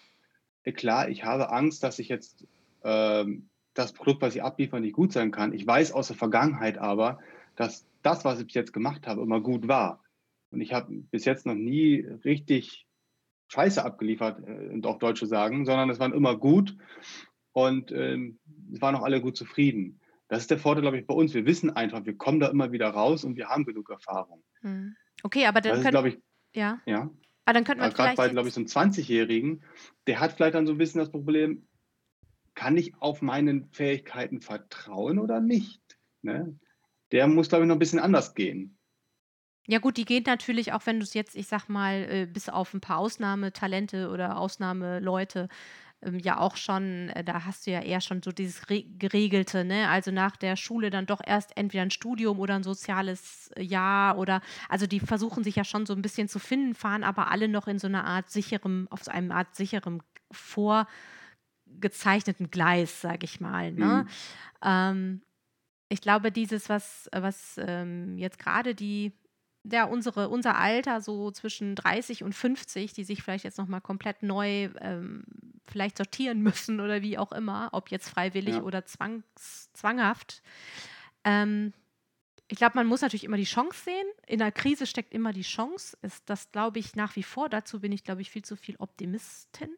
klar, 0.76 1.10
ich 1.10 1.26
habe 1.26 1.52
Angst, 1.52 1.84
dass 1.84 2.00
ich 2.00 2.08
jetzt 2.08 2.48
ähm, 2.86 3.50
das 3.78 3.94
Produkt, 3.94 4.22
was 4.22 4.36
ich 4.36 4.44
abliefere, 4.44 4.82
nicht 4.82 4.94
gut 4.94 5.14
sein 5.14 5.32
kann. 5.32 5.54
Ich 5.54 5.66
weiß 5.66 5.92
aus 5.92 6.08
der 6.08 6.16
Vergangenheit 6.16 6.78
aber, 6.78 7.20
dass 7.56 7.88
das, 8.02 8.26
was 8.26 8.40
ich 8.40 8.48
bis 8.48 8.56
jetzt 8.56 8.74
gemacht 8.74 9.08
habe, 9.08 9.22
immer 9.22 9.42
gut 9.42 9.68
war. 9.68 10.04
Und 10.52 10.62
ich 10.62 10.74
habe 10.74 10.92
bis 11.12 11.26
jetzt 11.26 11.46
noch 11.46 11.56
nie 11.56 12.00
richtig 12.24 12.88
Scheiße 13.50 13.84
abgeliefert, 13.84 14.42
äh, 14.48 14.82
auf 14.84 15.00
Deutsche 15.00 15.26
sagen, 15.26 15.66
sondern 15.66 15.90
es 15.90 16.00
waren 16.00 16.14
immer 16.14 16.38
gut 16.38 16.76
und 17.54 17.92
ähm, 17.92 18.40
es 18.74 18.82
waren 18.82 18.96
auch 18.96 19.04
alle 19.04 19.22
gut 19.22 19.38
zufrieden. 19.38 20.00
Das 20.28 20.42
ist 20.42 20.52
der 20.52 20.60
Vorteil, 20.60 20.82
glaube 20.82 21.00
ich, 21.00 21.08
bei 21.08 21.14
uns. 21.14 21.34
Wir 21.34 21.46
wissen 21.46 21.70
einfach, 21.70 22.06
wir 22.06 22.18
kommen 22.18 22.40
da 22.40 22.48
immer 22.48 22.72
wieder 22.72 22.90
raus 22.90 23.24
und 23.24 23.38
wir 23.38 23.48
haben 23.48 23.66
genug 23.66 23.90
Erfahrung. 23.90 24.44
Hm. 24.62 24.96
Okay, 25.24 25.46
aber 25.46 25.62
dann 25.62 25.82
das 25.82 25.84
können, 25.84 26.06
ich, 26.06 26.20
ja. 26.54 26.82
ja. 26.86 27.10
Aber 27.46 27.54
dann 27.54 27.64
könnte 27.64 27.82
man 27.82 27.94
Gerade 27.94 28.16
bei, 28.16 28.28
glaube 28.28 28.50
ich, 28.50 28.54
so 28.54 28.60
einem 28.60 28.68
20-Jährigen, 28.68 29.64
der 30.06 30.20
hat 30.20 30.34
vielleicht 30.34 30.56
dann 30.56 30.68
so 30.68 30.74
ein 30.74 30.78
bisschen 30.78 31.00
das 31.00 31.12
Problem, 31.12 31.67
kann 32.58 32.76
ich 32.76 33.00
auf 33.00 33.22
meinen 33.22 33.70
Fähigkeiten 33.70 34.42
vertrauen 34.42 35.20
oder 35.20 35.40
nicht? 35.40 35.80
Ne? 36.24 36.58
Der 37.12 37.28
muss, 37.28 37.50
glaube 37.50 37.64
ich, 37.64 37.68
noch 37.68 37.76
ein 37.76 37.80
bisschen 37.80 38.00
anders 38.00 38.34
gehen. 38.34 38.78
Ja 39.68 39.78
gut, 39.78 39.98
die 39.98 40.06
geht 40.06 40.26
natürlich 40.26 40.74
auch, 40.74 40.86
wenn 40.86 40.98
du 40.98 41.04
es 41.04 41.14
jetzt, 41.14 41.36
ich 41.36 41.46
sag 41.48 41.70
mal, 41.70 42.08
äh, 42.10 42.26
bis 42.26 42.50
auf 42.50 42.74
ein 42.74 42.82
paar 42.82 42.98
Ausnahmetalente 42.98 44.10
oder 44.10 44.38
Ausnahmeleute 44.40 45.50
ähm, 46.02 46.18
ja 46.18 46.40
auch 46.40 46.58
schon, 46.58 47.10
äh, 47.10 47.24
da 47.24 47.46
hast 47.46 47.68
du 47.68 47.72
ja 47.72 47.82
eher 47.82 48.02
schon 48.02 48.24
so 48.24 48.32
dieses 48.32 48.70
Re 48.72 48.84
Geregelte, 48.84 49.64
ne? 49.64 49.90
Also 49.90 50.10
nach 50.10 50.36
der 50.36 50.56
Schule 50.56 50.90
dann 50.90 51.06
doch 51.06 51.22
erst 51.24 51.56
entweder 51.58 51.84
ein 51.84 51.92
Studium 51.92 52.40
oder 52.40 52.56
ein 52.56 52.64
soziales 52.64 53.52
Jahr 53.58 54.18
oder, 54.18 54.42
also 54.68 54.88
die 54.88 55.00
versuchen 55.00 55.44
sich 55.44 55.58
ja 55.58 55.64
schon 55.64 55.86
so 55.86 55.94
ein 55.94 56.02
bisschen 56.02 56.28
zu 56.28 56.40
finden, 56.40 56.74
fahren 56.74 57.04
aber 57.04 57.30
alle 57.30 57.50
noch 57.50 57.68
in 57.68 57.78
so 57.78 57.88
einer 57.88 58.06
Art 58.06 58.32
sicherem, 58.32 58.88
auf 58.90 59.04
so 59.04 59.12
einem 59.12 59.32
Art 59.32 59.56
sicherem 59.56 60.02
vorgezeichneten 61.78 62.50
Gleis, 62.50 63.02
sag 63.02 63.24
ich 63.24 63.40
mal, 63.40 63.72
ne? 63.72 64.04
Mhm. 64.04 64.10
Ähm, 64.64 65.22
ich 65.90 66.02
glaube, 66.02 66.32
dieses, 66.32 66.68
was, 66.68 67.10
was 67.14 67.56
ähm, 67.58 68.18
jetzt 68.18 68.40
gerade 68.40 68.76
die 68.76 69.14
ja, 69.70 69.84
unsere, 69.84 70.30
unser 70.30 70.58
Alter, 70.58 71.02
so 71.02 71.30
zwischen 71.32 71.76
30 71.76 72.24
und 72.24 72.34
50, 72.34 72.94
die 72.94 73.04
sich 73.04 73.22
vielleicht 73.22 73.44
jetzt 73.44 73.58
nochmal 73.58 73.82
komplett 73.82 74.24
neu 74.24 74.70
ähm, 74.80 75.26
vielleicht 75.68 75.98
sortieren 75.98 76.42
müssen 76.42 76.80
oder 76.80 77.02
wie 77.02 77.18
auch 77.18 77.34
immer, 77.34 77.70
ob 77.74 77.92
jetzt 77.92 78.10
freiwillig 78.10 78.56
ja. 78.56 78.62
oder 78.62 78.86
zwangs, 78.86 79.70
zwanghaft. 79.74 80.42
Ähm, 81.26 81.74
ich 82.48 82.58
glaube, 82.58 82.76
man 82.76 82.88
muss 82.88 83.02
natürlich 83.02 83.26
immer 83.26 83.36
die 83.36 83.44
Chance 83.44 83.84
sehen. 83.84 84.08
In 84.26 84.40
der 84.40 84.54
Krise 84.54 84.86
steckt 84.86 85.14
immer 85.14 85.34
die 85.34 85.42
Chance. 85.42 85.98
Ist 86.02 86.30
das, 86.30 86.50
glaube 86.54 86.80
ich, 86.80 86.96
nach 86.96 87.18
wie 87.18 87.24
vor. 87.24 87.50
Dazu 87.50 87.82
bin 87.82 87.92
ich, 87.92 88.06
glaube 88.06 88.22
ich, 88.22 88.32
viel 88.32 88.46
zu 88.46 88.56
viel 88.56 88.78
Optimistin. 88.78 89.70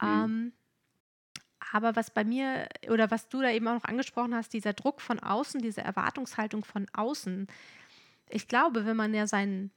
Mhm. 0.00 0.52
Ähm, 1.66 1.76
aber 1.76 1.96
was 1.96 2.10
bei 2.10 2.24
mir 2.24 2.68
oder 2.88 3.10
was 3.10 3.28
du 3.28 3.42
da 3.42 3.50
eben 3.50 3.68
auch 3.68 3.74
noch 3.74 3.84
angesprochen 3.84 4.34
hast, 4.34 4.52
dieser 4.52 4.72
Druck 4.72 5.00
von 5.00 5.18
außen, 5.18 5.60
diese 5.60 5.80
Erwartungshaltung 5.80 6.64
von 6.64 6.86
außen. 6.92 7.46
Ich 8.28 8.48
glaube, 8.48 8.86
wenn 8.86 8.96
man 8.96 9.14
ja 9.14 9.26
seinen, 9.26 9.70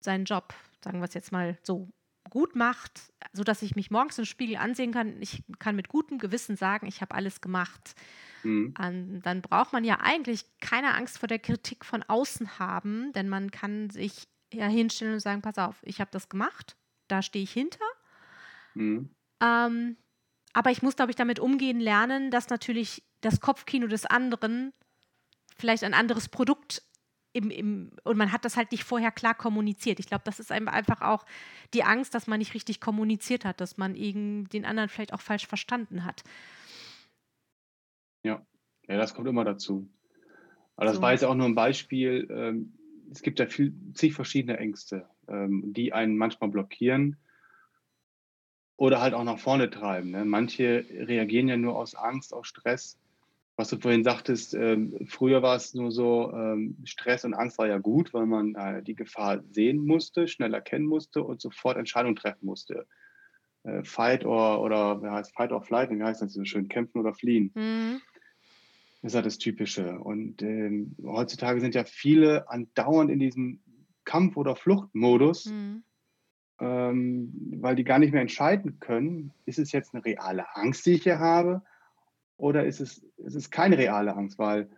seinen 0.00 0.24
Job, 0.24 0.54
sagen 0.82 1.00
wir 1.00 1.04
es 1.04 1.14
jetzt 1.14 1.32
mal 1.32 1.58
so, 1.62 1.88
gut 2.30 2.54
macht, 2.54 3.12
sodass 3.32 3.62
ich 3.62 3.74
mich 3.74 3.90
morgens 3.90 4.18
im 4.18 4.24
Spiegel 4.24 4.56
ansehen 4.56 4.92
kann, 4.92 5.20
ich 5.20 5.42
kann 5.58 5.76
mit 5.76 5.88
gutem 5.88 6.18
Gewissen 6.18 6.56
sagen, 6.56 6.86
ich 6.86 7.00
habe 7.00 7.14
alles 7.14 7.40
gemacht. 7.40 7.94
Mhm. 8.42 8.72
An, 8.76 9.20
dann 9.22 9.42
braucht 9.42 9.72
man 9.72 9.84
ja 9.84 10.00
eigentlich 10.00 10.46
keine 10.60 10.94
Angst 10.94 11.18
vor 11.18 11.28
der 11.28 11.38
Kritik 11.38 11.84
von 11.84 12.02
außen 12.02 12.58
haben, 12.58 13.12
denn 13.12 13.28
man 13.28 13.50
kann 13.50 13.90
sich 13.90 14.28
ja 14.52 14.66
hinstellen 14.66 15.14
und 15.14 15.20
sagen, 15.20 15.42
pass 15.42 15.58
auf, 15.58 15.76
ich 15.82 16.00
habe 16.00 16.10
das 16.10 16.28
gemacht, 16.28 16.76
da 17.08 17.22
stehe 17.22 17.44
ich 17.44 17.52
hinter. 17.52 17.84
Mhm. 18.74 19.10
Ähm, 19.40 19.96
aber 20.52 20.70
ich 20.70 20.82
muss, 20.82 20.96
glaube 20.96 21.10
ich, 21.10 21.16
damit 21.16 21.40
umgehen 21.40 21.80
lernen, 21.80 22.30
dass 22.30 22.48
natürlich 22.48 23.02
das 23.20 23.40
Kopfkino 23.40 23.86
des 23.86 24.06
anderen 24.06 24.72
vielleicht 25.56 25.84
ein 25.84 25.94
anderes 25.94 26.28
Produkt 26.28 26.82
im, 27.32 27.50
im, 27.50 27.92
und 28.04 28.18
man 28.18 28.30
hat 28.30 28.44
das 28.44 28.56
halt 28.56 28.72
nicht 28.72 28.84
vorher 28.84 29.10
klar 29.10 29.34
kommuniziert. 29.34 29.98
Ich 30.00 30.06
glaube, 30.06 30.24
das 30.24 30.38
ist 30.38 30.52
einfach 30.52 31.00
auch 31.00 31.24
die 31.72 31.82
Angst, 31.82 32.14
dass 32.14 32.26
man 32.26 32.38
nicht 32.38 32.52
richtig 32.52 32.80
kommuniziert 32.80 33.44
hat, 33.46 33.60
dass 33.60 33.78
man 33.78 33.94
den 33.94 34.64
anderen 34.66 34.90
vielleicht 34.90 35.14
auch 35.14 35.20
falsch 35.20 35.46
verstanden 35.46 36.04
hat. 36.04 36.24
Ja, 38.22 38.44
ja, 38.86 38.96
das 38.98 39.14
kommt 39.14 39.28
immer 39.28 39.44
dazu. 39.44 39.88
Aber 40.76 40.86
das 40.86 40.96
so. 40.96 41.02
war 41.02 41.12
jetzt 41.12 41.24
auch 41.24 41.34
nur 41.34 41.46
ein 41.46 41.54
Beispiel. 41.54 42.28
Ähm, 42.30 42.74
es 43.10 43.22
gibt 43.22 43.38
ja 43.38 43.46
viel, 43.46 43.74
zig 43.94 44.12
verschiedene 44.12 44.58
Ängste, 44.58 45.08
ähm, 45.28 45.72
die 45.72 45.92
einen 45.92 46.16
manchmal 46.16 46.50
blockieren 46.50 47.16
oder 48.82 49.00
halt 49.00 49.14
auch 49.14 49.22
nach 49.22 49.38
vorne 49.38 49.70
treiben. 49.70 50.10
Ne? 50.10 50.24
Manche 50.24 50.84
reagieren 50.90 51.46
ja 51.46 51.56
nur 51.56 51.76
aus 51.76 51.94
Angst, 51.94 52.34
aus 52.34 52.48
Stress. 52.48 52.98
Was 53.54 53.68
du 53.68 53.78
vorhin 53.78 54.02
sagtest, 54.02 54.54
ähm, 54.54 55.06
früher 55.06 55.40
war 55.40 55.54
es 55.54 55.72
nur 55.72 55.92
so, 55.92 56.32
ähm, 56.32 56.76
Stress 56.82 57.24
und 57.24 57.32
Angst 57.32 57.58
war 57.58 57.68
ja 57.68 57.78
gut, 57.78 58.12
weil 58.12 58.26
man 58.26 58.56
äh, 58.56 58.82
die 58.82 58.96
Gefahr 58.96 59.40
sehen 59.52 59.86
musste, 59.86 60.26
schnell 60.26 60.52
erkennen 60.52 60.86
musste 60.86 61.22
und 61.22 61.40
sofort 61.40 61.76
Entscheidungen 61.76 62.16
treffen 62.16 62.44
musste. 62.44 62.88
Äh, 63.62 63.84
fight 63.84 64.24
or, 64.24 64.60
oder 64.60 65.00
wie 65.00 65.10
heißt 65.10 65.32
Fight 65.32 65.52
or 65.52 65.62
Flight, 65.62 65.90
wie 65.90 66.02
heißt 66.02 66.20
das 66.20 66.32
so 66.32 66.44
schön, 66.44 66.66
kämpfen 66.66 66.98
oder 66.98 67.14
fliehen. 67.14 67.52
Mhm. 67.54 68.00
Das 69.02 69.12
ist 69.12 69.14
ja 69.14 69.22
das 69.22 69.38
Typische. 69.38 70.00
Und 70.00 70.42
ähm, 70.42 70.96
heutzutage 71.04 71.60
sind 71.60 71.76
ja 71.76 71.84
viele 71.84 72.50
andauernd 72.50 73.12
in 73.12 73.20
diesem 73.20 73.60
Kampf- 74.04 74.36
oder 74.36 74.56
Fluchtmodus. 74.56 75.46
Mhm 75.46 75.84
weil 76.64 77.76
die 77.76 77.84
gar 77.84 77.98
nicht 77.98 78.12
mehr 78.12 78.22
entscheiden 78.22 78.78
können, 78.78 79.32
ist 79.46 79.58
es 79.58 79.72
jetzt 79.72 79.94
eine 79.94 80.04
reale 80.04 80.54
Angst, 80.54 80.86
die 80.86 80.94
ich 80.94 81.02
hier 81.02 81.18
habe, 81.18 81.62
oder 82.36 82.64
ist 82.64 82.80
es, 82.80 83.04
es 83.24 83.50
keine 83.50 83.78
reale 83.78 84.14
Angst, 84.14 84.38
weil 84.38 84.70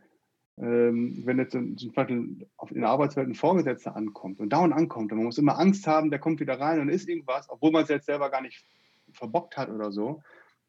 ähm, 0.57 1.23
wenn 1.25 1.39
jetzt 1.39 1.53
zum 1.53 1.75
Beispiel 1.95 2.47
in 2.71 2.81
der 2.81 2.89
Arbeitswelt 2.89 3.29
ein 3.29 3.35
Vorgesetzter 3.35 3.97
ankommt 3.97 4.39
und 4.39 4.51
dauernd 4.51 4.73
ankommt 4.73 5.11
und 5.11 5.19
man 5.19 5.27
muss 5.27 5.39
immer 5.39 5.59
Angst 5.59 5.87
haben, 5.87 6.11
der 6.11 6.21
kommt 6.21 6.41
wieder 6.41 6.61
rein 6.61 6.81
und 6.81 6.89
ist 6.89 7.09
irgendwas, 7.09 7.49
obwohl 7.49 7.73
man 7.73 7.83
es 7.83 7.89
jetzt 7.89 8.07
selber 8.07 8.31
gar 8.31 8.43
nicht 8.43 8.65
verbockt 9.13 9.57
hat 9.57 9.69
oder 9.69 9.91
so, 9.91 10.23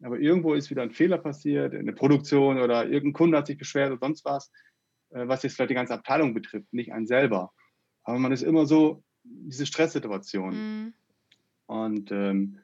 aber 0.03 0.19
irgendwo 0.19 0.53
ist 0.53 0.69
wieder 0.69 0.81
ein 0.81 0.91
Fehler 0.91 1.17
passiert 1.17 1.73
in 1.73 1.85
der 1.85 1.93
Produktion 1.93 2.59
oder 2.59 2.85
irgendein 2.85 3.13
Kunde 3.13 3.37
hat 3.37 3.47
sich 3.47 3.57
beschwert 3.57 3.91
oder 3.91 3.99
sonst 3.99 4.25
was, 4.25 4.51
äh, 5.11 5.27
was 5.27 5.43
jetzt 5.43 5.55
vielleicht 5.55 5.71
die 5.71 5.75
ganze 5.75 5.93
Abteilung 5.93 6.33
betrifft, 6.33 6.73
nicht 6.73 6.91
einen 6.91 7.07
selber. 7.07 7.51
Aber 8.03 8.19
man 8.19 8.31
ist 8.31 8.43
immer 8.43 8.65
so, 8.65 9.03
diese 9.23 9.65
Stresssituation. 9.65 10.53
Mhm. 10.53 10.93
Und 11.67 12.11
ähm, 12.11 12.59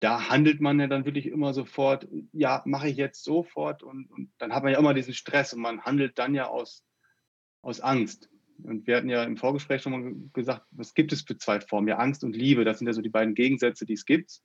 da 0.00 0.28
handelt 0.28 0.60
man 0.60 0.78
ja 0.78 0.86
dann 0.86 1.04
wirklich 1.04 1.26
immer 1.26 1.52
sofort, 1.52 2.06
ja, 2.32 2.62
mache 2.66 2.88
ich 2.88 2.96
jetzt 2.96 3.24
sofort 3.24 3.82
und, 3.82 4.10
und, 4.10 4.30
dann 4.38 4.54
hat 4.54 4.62
man 4.62 4.72
ja 4.72 4.78
immer 4.78 4.94
diesen 4.94 5.14
Stress 5.14 5.52
und 5.52 5.60
man 5.60 5.82
handelt 5.82 6.18
dann 6.18 6.34
ja 6.34 6.46
aus, 6.46 6.84
aus 7.62 7.80
Angst. 7.80 8.30
Und 8.62 8.86
wir 8.86 8.96
hatten 8.96 9.08
ja 9.08 9.24
im 9.24 9.36
Vorgespräch 9.36 9.82
schon 9.82 9.92
mal 9.92 10.14
gesagt, 10.32 10.66
was 10.70 10.94
gibt 10.94 11.12
es 11.12 11.22
für 11.22 11.36
zwei 11.36 11.60
Formen? 11.60 11.88
Ja, 11.88 11.98
Angst 11.98 12.24
und 12.24 12.36
Liebe, 12.36 12.64
das 12.64 12.78
sind 12.78 12.86
ja 12.86 12.92
so 12.92 13.02
die 13.02 13.08
beiden 13.08 13.34
Gegensätze, 13.34 13.86
die 13.86 13.92
es 13.94 14.04
gibt. 14.04 14.40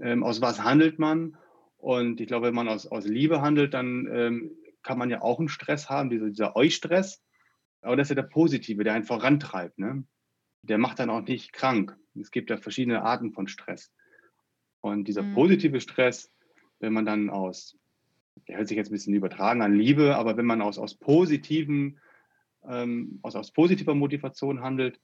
Ähm, 0.00 0.24
aus 0.24 0.40
was 0.40 0.62
handelt 0.62 0.98
man? 0.98 1.36
Und 1.76 2.20
ich 2.20 2.26
glaube, 2.26 2.46
wenn 2.46 2.54
man 2.54 2.68
aus, 2.68 2.86
aus 2.86 3.06
Liebe 3.06 3.40
handelt, 3.40 3.74
dann 3.74 4.08
ähm, 4.12 4.56
kann 4.82 4.98
man 4.98 5.10
ja 5.10 5.22
auch 5.22 5.38
einen 5.38 5.48
Stress 5.48 5.88
haben, 5.88 6.10
dieser, 6.10 6.30
dieser 6.30 6.56
Eustress. 6.56 7.22
Aber 7.80 7.96
das 7.96 8.06
ist 8.06 8.16
ja 8.16 8.22
der 8.22 8.28
Positive, 8.28 8.84
der 8.84 8.94
einen 8.94 9.04
vorantreibt. 9.04 9.78
Ne? 9.78 10.04
Der 10.62 10.78
macht 10.78 10.98
dann 10.98 11.10
auch 11.10 11.22
nicht 11.22 11.52
krank. 11.52 11.96
Es 12.18 12.30
gibt 12.30 12.50
ja 12.50 12.56
verschiedene 12.56 13.02
Arten 13.02 13.32
von 13.32 13.48
Stress. 13.48 13.92
Und 14.80 15.06
dieser 15.08 15.22
mhm. 15.22 15.34
positive 15.34 15.80
Stress, 15.80 16.30
wenn 16.80 16.92
man 16.92 17.06
dann 17.06 17.30
aus, 17.30 17.76
der 18.48 18.58
hört 18.58 18.68
sich 18.68 18.76
jetzt 18.76 18.88
ein 18.88 18.92
bisschen 18.92 19.14
übertragen 19.14 19.62
an 19.62 19.74
Liebe, 19.74 20.16
aber 20.16 20.36
wenn 20.36 20.46
man 20.46 20.62
aus, 20.62 20.78
aus 20.78 20.94
positiven, 20.94 22.00
ähm, 22.68 23.18
aus, 23.22 23.36
aus 23.36 23.52
positiver 23.52 23.94
Motivation 23.94 24.60
handelt, 24.60 25.00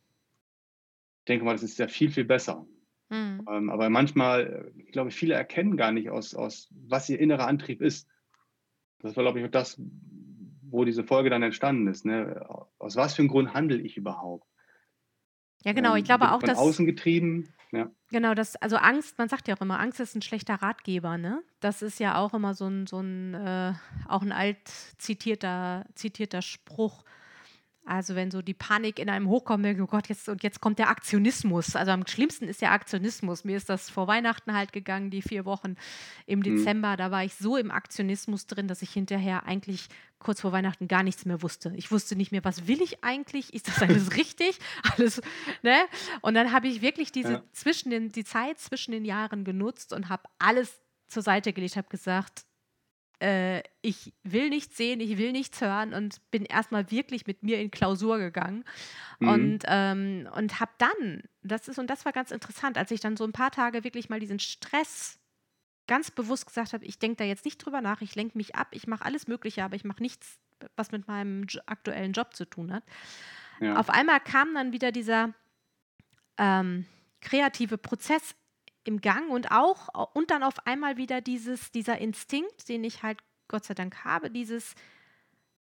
denke 1.29 1.45
mal, 1.45 1.53
das 1.53 1.63
ist 1.63 1.79
ja 1.79 1.89
viel, 1.89 2.11
viel 2.11 2.25
besser. 2.25 2.67
Mhm. 3.11 3.47
Ähm, 3.49 3.71
aber 3.71 3.89
manchmal, 3.91 4.73
ich 4.77 4.93
glaube, 4.93 5.11
viele 5.11 5.35
erkennen 5.35 5.77
gar 5.77 5.93
nicht, 5.93 6.11
aus, 6.11 6.35
aus 6.35 6.69
was 6.73 7.09
ihr 7.09 7.21
innerer 7.21 7.47
Antrieb 7.47 7.81
ist. 7.81 8.09
Das 9.01 9.17
war, 9.17 9.25
glaube 9.25 9.41
ich, 9.41 9.51
das, 9.51 9.81
wo 10.63 10.85
diese 10.85 11.05
Folge 11.05 11.31
dann 11.31 11.43
entstanden 11.43 11.87
ist. 11.87 12.05
Ne? 12.05 12.45
Aus 12.79 12.97
was 12.97 13.15
für 13.15 13.23
einem 13.23 13.29
Grund 13.29 13.55
handle 13.55 13.79
ich 13.79 13.97
überhaupt? 13.97 14.47
Ja, 15.65 15.73
genau. 15.73 15.95
Ich 15.95 16.01
ähm, 16.01 16.05
glaube 16.05 16.33
auch, 16.33 16.41
von 16.41 16.49
dass. 16.49 16.59
Außen 16.59 16.87
getrieben. 16.87 17.53
Ja. 17.73 17.91
Genau, 18.11 18.35
das, 18.35 18.57
also 18.57 18.77
Angst, 18.77 19.19
man 19.19 19.29
sagt 19.29 19.47
ja 19.49 19.57
auch 19.57 19.61
immer, 19.61 19.79
Angst 19.79 20.01
ist 20.01 20.15
ein 20.15 20.23
schlechter 20.23 20.55
Ratgeber, 20.55 21.19
ne? 21.19 21.43
Das 21.61 21.83
ist 21.83 22.01
ja 22.01 22.17
auch 22.17 22.33
immer 22.33 22.55
so 22.55 22.67
ein, 22.67 22.87
so 22.87 23.01
ein, 23.01 23.35
äh, 23.35 23.75
auch 24.09 24.23
ein 24.23 24.33
alt 24.33 24.69
zitierter, 24.97 25.85
zitierter 25.95 26.41
Spruch. 26.41 27.05
Also 27.85 28.15
wenn 28.15 28.31
so 28.31 28.43
die 28.43 28.55
Panik 28.55 28.99
in 28.99 29.09
einem 29.09 29.29
hochkommt, 29.29 29.67
oh 29.81 29.87
Gott, 29.87 30.09
jetzt 30.09 30.29
und 30.29 30.43
jetzt 30.43 30.61
kommt 30.61 30.79
der 30.79 30.91
Aktionismus. 30.91 31.75
Also 31.75 31.93
am 31.93 32.07
schlimmsten 32.07 32.47
ist 32.47 32.61
der 32.61 32.73
Aktionismus. 32.73 33.45
Mir 33.45 33.57
ist 33.57 33.71
das 33.71 33.89
vor 33.89 34.07
Weihnachten 34.07 34.55
halt 34.55 34.75
gegangen, 34.75 35.11
die 35.11 35.23
vier 35.23 35.47
Wochen 35.47 35.77
im 36.27 36.41
mhm. 36.41 36.45
Dezember. 36.45 36.93
Mhm. 36.93 36.97
Da 36.99 37.11
war 37.11 37.25
ich 37.25 37.35
so 37.35 37.57
im 37.57 37.71
Aktionismus 37.71 38.47
drin, 38.47 38.69
dass 38.69 38.83
ich 38.83 38.91
hinterher 38.91 39.47
eigentlich 39.47 39.89
kurz 40.19 40.41
vor 40.41 40.53
Weihnachten 40.53 40.89
gar 40.89 41.03
nichts 41.03 41.25
mehr 41.25 41.43
wusste. 41.43 41.73
Ich 41.77 41.91
wusste 41.91 42.17
nicht 42.17 42.33
mehr, 42.33 42.45
was 42.45 42.67
will 42.67 42.83
ich 42.83 43.05
eigentlich? 43.05 43.55
Ist 43.55 43.69
das 43.69 43.83
alles 43.83 44.17
richtig? 44.17 44.59
Alles, 44.97 45.21
ne? 45.63 45.77
Und 46.21 46.35
dann 46.35 46.53
habe 46.53 46.69
ich 46.69 46.83
wirklich 46.83 47.13
diese 47.13 47.33
ja. 47.35 47.43
zwischen 47.53 47.91
den, 47.91 48.11
die 48.11 48.25
Zeit 48.25 48.59
zwischen 48.59 48.93
den 48.93 49.05
Jahren 49.05 49.45
genutzt 49.45 49.93
und 49.93 50.09
habe 50.09 50.25
alles 50.39 50.81
zur 51.07 51.23
Seite 51.23 51.53
gelegt, 51.53 51.77
habe 51.77 51.89
gesagt, 51.89 52.45
äh, 53.21 53.63
ich 53.83 54.13
will 54.23 54.49
nichts 54.49 54.77
sehen, 54.77 55.01
ich 55.01 55.19
will 55.19 55.33
nichts 55.33 55.61
hören 55.61 55.95
und 55.95 56.21
bin 56.31 56.45
erstmal 56.45 56.91
wirklich 56.91 57.27
mit 57.27 57.43
mir 57.43 57.61
in 57.61 57.71
Klausur 57.71 58.19
gegangen 58.19 58.65
mhm. 59.19 59.29
und, 59.29 59.59
ähm, 59.67 60.29
und 60.37 60.61
habe 60.61 60.73
dann, 60.79 61.23
das 61.43 61.69
ist, 61.69 61.79
und 61.79 61.89
das 61.89 62.05
war 62.05 62.13
ganz 62.13 62.31
interessant, 62.31 62.79
als 62.79 62.91
ich 62.91 63.01
dann 63.01 63.17
so 63.17 63.25
ein 63.25 63.33
paar 63.33 63.51
Tage 63.51 63.85
wirklich 63.85 64.09
mal 64.09 64.21
diesen 64.21 64.39
Stress 64.39 65.18
ganz 65.89 66.13
bewusst 66.13 66.47
gesagt 66.47 66.73
habe, 66.73 66.85
ich 66.85 67.01
denke 67.01 67.17
da 67.17 67.25
jetzt 67.25 67.45
nicht 67.45 67.59
drüber 67.59 67.81
nach, 67.81 68.01
ich 68.01 68.15
lenke 68.15 68.39
mich 68.39 68.55
ab, 68.55 68.69
ich 68.71 68.87
mache 68.87 69.05
alles 69.05 69.27
Mögliche, 69.27 69.65
aber 69.65 69.75
ich 69.75 69.85
mache 69.85 70.03
nichts, 70.03 70.39
was 70.77 70.93
mit 70.93 71.09
meinem 71.09 71.47
aktuellen 71.67 72.13
Job 72.13 72.35
zu 72.35 72.45
tun 72.45 72.73
hat. 72.73 72.85
Ja. 73.61 73.77
Auf 73.77 73.91
einmal 73.91 74.21
kam 74.21 74.55
dann 74.55 74.73
wieder 74.73 74.93
dieser 74.93 75.35
ähm, 76.37 76.87
kreative 77.21 77.79
Prozess 77.79 78.37
im 78.85 79.01
Gang 79.01 79.29
und 79.31 79.51
auch 79.51 80.15
und 80.15 80.31
dann 80.31 80.43
auf 80.43 80.67
einmal 80.67 80.97
wieder 80.97 81.21
dieses, 81.21 81.73
dieser 81.73 81.99
Instinkt, 81.99 82.69
den 82.69 82.85
ich 82.85 83.03
halt 83.03 83.19
Gott 83.49 83.65
sei 83.65 83.75
Dank 83.75 84.05
habe, 84.05 84.31
dieses, 84.31 84.75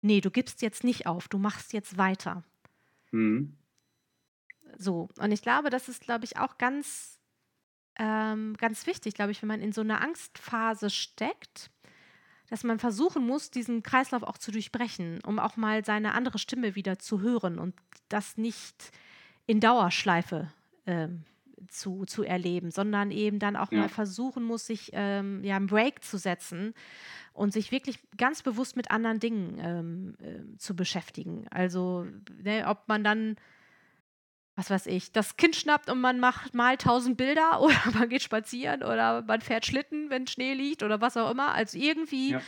nee, 0.01 0.21
du 0.21 0.29
gibst 0.29 0.61
jetzt 0.61 0.83
nicht 0.83 1.07
auf, 1.07 1.27
du 1.27 1.37
machst 1.37 1.73
jetzt 1.73 1.97
weiter. 1.97 2.43
Mhm. 3.11 3.57
So, 4.77 5.09
und 5.17 5.31
ich 5.31 5.41
glaube, 5.41 5.69
das 5.69 5.89
ist, 5.89 6.01
glaube 6.01 6.25
ich, 6.25 6.37
auch 6.37 6.57
ganz, 6.57 7.16
ähm, 7.99 8.55
ganz 8.57 8.85
wichtig, 8.87 9.13
glaube 9.13 9.31
ich, 9.31 9.41
wenn 9.41 9.47
man 9.47 9.61
in 9.61 9.71
so 9.71 9.81
einer 9.81 10.01
Angstphase 10.01 10.89
steckt, 10.89 11.69
dass 12.49 12.63
man 12.63 12.79
versuchen 12.79 13.25
muss, 13.25 13.51
diesen 13.51 13.83
Kreislauf 13.83 14.23
auch 14.23 14.37
zu 14.37 14.51
durchbrechen, 14.51 15.19
um 15.25 15.39
auch 15.39 15.57
mal 15.57 15.83
seine 15.83 16.13
andere 16.13 16.39
Stimme 16.39 16.75
wieder 16.75 16.99
zu 16.99 17.21
hören 17.21 17.59
und 17.59 17.75
das 18.09 18.37
nicht 18.37 18.91
in 19.45 19.59
Dauerschleife 19.59 20.51
ähm, 20.85 21.23
zu, 21.69 22.05
zu 22.05 22.23
erleben, 22.23 22.71
sondern 22.71 23.11
eben 23.11 23.39
dann 23.39 23.55
auch 23.55 23.71
ja. 23.71 23.79
mal 23.79 23.89
versuchen 23.89 24.43
muss, 24.43 24.67
sich 24.67 24.91
ähm, 24.93 25.43
ja, 25.43 25.55
einen 25.55 25.67
Break 25.67 26.03
zu 26.03 26.17
setzen 26.17 26.73
und 27.33 27.51
sich 27.53 27.71
wirklich 27.71 27.99
ganz 28.17 28.43
bewusst 28.43 28.75
mit 28.75 28.91
anderen 28.91 29.19
Dingen 29.19 29.57
ähm, 29.59 30.15
äh, 30.21 30.57
zu 30.57 30.75
beschäftigen. 30.75 31.47
Also, 31.49 32.05
ne, 32.41 32.65
ob 32.67 32.87
man 32.87 33.03
dann, 33.03 33.35
was 34.57 34.71
weiß 34.71 34.87
ich, 34.87 35.11
das 35.11 35.37
Kind 35.37 35.55
schnappt 35.55 35.87
und 35.87 36.01
man 36.01 36.19
macht 36.19 36.55
mal 36.55 36.77
tausend 36.77 37.15
Bilder 37.15 37.61
oder 37.61 37.79
man 37.93 38.09
geht 38.09 38.23
spazieren 38.23 38.83
oder 38.83 39.21
man 39.21 39.39
fährt 39.39 39.65
Schlitten, 39.65 40.09
wenn 40.09 40.27
Schnee 40.27 40.53
liegt 40.53 40.83
oder 40.83 40.99
was 40.99 41.15
auch 41.15 41.29
immer. 41.29 41.53
Also 41.53 41.77
irgendwie 41.77 42.31
ja. 42.31 42.41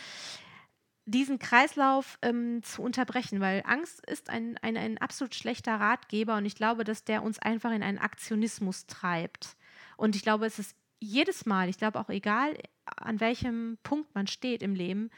diesen 1.05 1.37
Kreislauf 1.37 2.17
ähm, 2.23 2.63
zu 2.63 2.81
unterbrechen, 2.81 3.39
weil 3.39 3.61
Angst 3.63 4.03
ist 4.09 4.31
ein, 4.31 4.57
ein, 4.57 4.75
ein 4.75 4.97
absolut 4.97 5.35
schlechter 5.35 5.79
Ratgeber 5.79 6.35
und 6.37 6.45
ich 6.45 6.55
glaube, 6.55 6.83
dass 6.83 7.03
der 7.03 7.21
uns 7.21 7.37
einfach 7.37 7.71
in 7.71 7.83
einen 7.83 7.99
Aktionismus 7.99 8.87
treibt. 8.87 9.55
Und 9.95 10.15
ich 10.15 10.23
glaube, 10.23 10.47
es 10.47 10.57
ist 10.57 10.75
jedes 10.99 11.45
Mal, 11.45 11.69
ich 11.69 11.77
glaube 11.77 11.99
auch 11.99 12.09
egal, 12.09 12.57
an 12.85 13.19
welchem 13.19 13.77
Punkt 13.83 14.15
man 14.15 14.25
steht 14.25 14.63
im 14.63 14.73
Leben, 14.73 15.11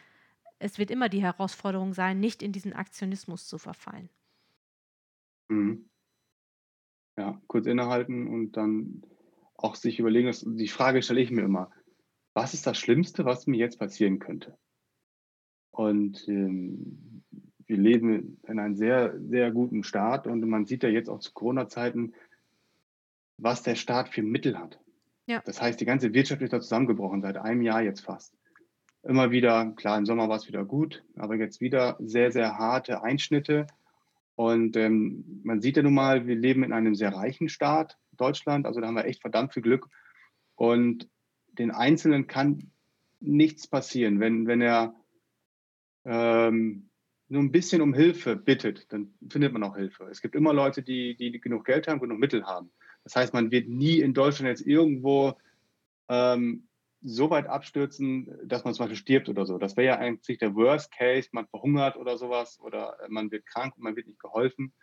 es 0.60 0.78
wird 0.78 0.92
immer 0.92 1.08
die 1.08 1.22
Herausforderung 1.22 1.94
sein, 1.94 2.20
nicht 2.20 2.44
in 2.44 2.52
diesen 2.52 2.74
Aktionismus 2.74 3.48
zu 3.48 3.58
verfallen. 3.58 4.10
Mhm. 5.48 5.86
Ja, 7.18 7.42
kurz 7.48 7.68
innehalten 7.68 8.28
und 8.28 8.54
dann 8.54 9.04
auch 9.56 9.76
sich 9.76 10.00
überlegen, 10.00 10.28
dass, 10.28 10.46
die 10.48 10.68
Frage 10.68 11.02
stelle 11.02 11.22
ich 11.22 11.32
mir 11.32 11.44
immer, 11.44 11.72
was 12.34 12.54
ist 12.54 12.66
das 12.66 12.78
Schlimmste, 12.78 13.26
was 13.26 13.48
mir 13.48 13.58
jetzt 13.58 13.80
passieren 13.80 14.20
könnte? 14.20 14.58
Und 15.72 16.28
ähm, 16.28 17.24
wir 17.66 17.78
leben 17.78 18.40
in 18.48 18.60
einem 18.60 18.76
sehr, 18.76 19.18
sehr 19.20 19.52
guten 19.52 19.84
Staat 19.84 20.28
und 20.28 20.42
man 20.48 20.66
sieht 20.66 20.84
ja 20.84 20.90
jetzt 20.90 21.10
auch 21.10 21.20
zu 21.20 21.32
Corona-Zeiten, 21.34 22.14
was 23.38 23.64
der 23.64 23.76
Staat 23.76 24.10
für 24.10 24.22
Mittel 24.22 24.58
hat. 24.58 24.80
Ja. 25.26 25.42
Das 25.46 25.62
heißt, 25.62 25.80
die 25.80 25.86
ganze 25.86 26.14
Wirtschaft 26.14 26.42
ist 26.42 26.54
da 26.54 26.60
zusammengebrochen, 26.60 27.22
seit 27.22 27.38
einem 27.38 27.62
Jahr 27.62 27.82
jetzt 27.82 28.02
fast. 28.02 28.36
Immer 29.04 29.32
wieder, 29.32 29.72
klar, 29.72 29.98
im 29.98 30.06
Sommer 30.06 30.30
war 30.30 30.36
es 30.36 30.48
wieder 30.48 30.66
gut, 30.66 31.04
aber 31.16 31.36
jetzt 31.36 31.62
wieder 31.62 31.96
sehr, 32.00 32.32
sehr 32.32 32.58
harte 32.58 33.02
Einschnitte. 33.02 33.68
Und 34.42 34.76
ähm, 34.76 35.24
man 35.44 35.62
sieht 35.62 35.78
ja 35.78 35.84
nun 35.84 35.94
mal, 35.94 36.26
wir 36.26 36.34
leben 36.34 36.64
in 36.64 36.74
einem 36.74 36.96
sehr 36.96 37.14
reichen 37.14 37.48
Staat, 37.48 38.00
Deutschland, 38.18 38.66
also 38.66 38.82
da 38.82 38.88
haben 38.88 38.96
wir 38.96 39.06
echt 39.06 39.22
verdammt 39.22 39.54
viel 39.54 39.62
Glück. 39.62 39.88
Und 40.56 41.08
den 41.60 41.70
Einzelnen 41.70 42.26
kann 42.26 42.72
nichts 43.20 43.68
passieren, 43.68 44.20
wenn, 44.20 44.48
wenn 44.48 44.62
er 44.62 44.96
ähm, 46.06 46.90
nur 47.28 47.44
ein 47.44 47.52
bisschen 47.52 47.84
um 47.84 47.94
Hilfe 47.94 48.36
bittet, 48.36 48.92
dann 48.92 49.14
findet 49.30 49.54
man 49.54 49.62
auch 49.62 49.76
Hilfe. 49.76 50.06
Es 50.06 50.24
gibt 50.24 50.34
immer 50.34 50.54
Leute, 50.54 50.82
die, 50.82 51.16
die 51.16 51.40
genug 51.40 51.64
Geld 51.66 51.88
haben, 51.88 52.00
genug 52.00 52.18
Mittel 52.18 52.44
haben. 52.44 52.72
Das 53.04 53.16
heißt, 53.16 53.36
man 53.36 53.52
wird 53.52 53.70
nie 53.70 54.00
in 54.00 54.16
Deutschland 54.16 54.50
jetzt 54.50 54.66
irgendwo 54.66 55.36
ähm, 56.10 56.68
so 57.02 57.30
weit 57.30 57.48
abstürzen, 57.48 58.28
dass 58.44 58.64
man 58.64 58.74
zum 58.74 58.84
Beispiel 58.84 58.98
stirbt 58.98 59.30
oder 59.30 59.46
so. 59.46 59.58
Das 59.58 59.76
wäre 59.76 59.88
ja 59.88 59.98
eigentlich 59.98 60.38
der 60.38 60.56
Worst 60.56 60.92
Case, 60.92 61.30
man 61.32 61.48
verhungert 61.48 61.98
oder 61.98 62.18
sowas 62.18 62.60
oder 62.60 62.98
man 63.10 63.32
wird 63.32 63.46
krank 63.46 63.76
und 63.76 63.84
man 63.84 63.96
wird 63.96 64.08
nicht 64.08 64.20
geholfen. 64.20 64.74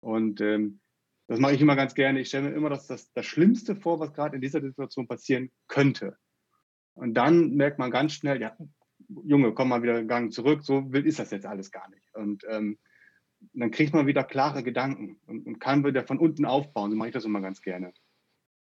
Und 0.00 0.40
ähm, 0.40 0.80
das 1.28 1.38
mache 1.38 1.54
ich 1.54 1.60
immer 1.60 1.76
ganz 1.76 1.94
gerne. 1.94 2.20
Ich 2.20 2.28
stelle 2.28 2.50
mir 2.50 2.56
immer 2.56 2.70
das, 2.70 2.88
das, 2.88 3.12
das 3.12 3.26
Schlimmste 3.26 3.76
vor, 3.76 4.00
was 4.00 4.12
gerade 4.12 4.34
in 4.34 4.42
dieser 4.42 4.60
Situation 4.60 5.06
passieren 5.06 5.52
könnte. 5.68 6.16
Und 6.94 7.14
dann 7.14 7.54
merkt 7.54 7.78
man 7.78 7.90
ganz 7.90 8.14
schnell, 8.14 8.40
ja, 8.40 8.56
Junge, 9.24 9.52
komm 9.54 9.68
mal 9.68 9.82
wieder 9.82 9.96
einen 9.96 10.08
Gang 10.08 10.32
zurück, 10.32 10.62
so 10.62 10.92
wild 10.92 11.06
ist 11.06 11.18
das 11.18 11.30
jetzt 11.30 11.46
alles 11.46 11.70
gar 11.70 11.88
nicht. 11.90 12.04
Und 12.14 12.44
ähm, 12.48 12.78
dann 13.52 13.70
kriegt 13.70 13.94
man 13.94 14.06
wieder 14.06 14.24
klare 14.24 14.62
Gedanken 14.62 15.20
und, 15.26 15.46
und, 15.46 15.60
kann 15.60 15.84
wieder 15.84 16.04
von 16.04 16.18
unten 16.18 16.44
aufbauen. 16.44 16.90
So 16.90 16.96
mache 16.96 17.08
ich 17.08 17.14
das 17.14 17.24
immer 17.24 17.40
ganz 17.40 17.62
gerne. 17.62 17.92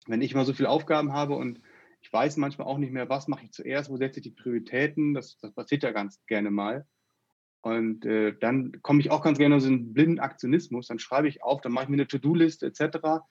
Wenn 0.06 0.20
ich 0.20 0.34
mal 0.34 0.44
so 0.44 0.52
viele 0.52 0.68
Aufgaben 0.68 1.12
habe 1.12 1.36
und 1.36 1.60
ich 2.06 2.12
weiß 2.12 2.36
manchmal 2.36 2.68
auch 2.68 2.78
nicht 2.78 2.92
mehr, 2.92 3.08
was 3.08 3.26
mache 3.26 3.44
ich 3.44 3.50
zuerst, 3.50 3.90
wo 3.90 3.96
setze 3.96 4.20
ich 4.20 4.24
die 4.24 4.30
Prioritäten, 4.30 5.12
das, 5.12 5.38
das 5.38 5.52
passiert 5.52 5.82
ja 5.82 5.90
ganz 5.90 6.24
gerne 6.26 6.52
mal. 6.52 6.86
Und 7.62 8.06
äh, 8.06 8.32
dann 8.38 8.80
komme 8.82 9.00
ich 9.00 9.10
auch 9.10 9.24
ganz 9.24 9.38
gerne 9.38 9.56
in 9.56 9.60
so 9.60 9.66
einen 9.66 9.92
blinden 9.92 10.20
Aktionismus. 10.20 10.86
Dann 10.86 11.00
schreibe 11.00 11.26
ich 11.26 11.42
auf, 11.42 11.60
dann 11.62 11.72
mache 11.72 11.84
ich 11.84 11.88
mir 11.88 11.96
eine 11.96 12.06
To-Do-Liste 12.06 12.66
etc. 12.66 13.24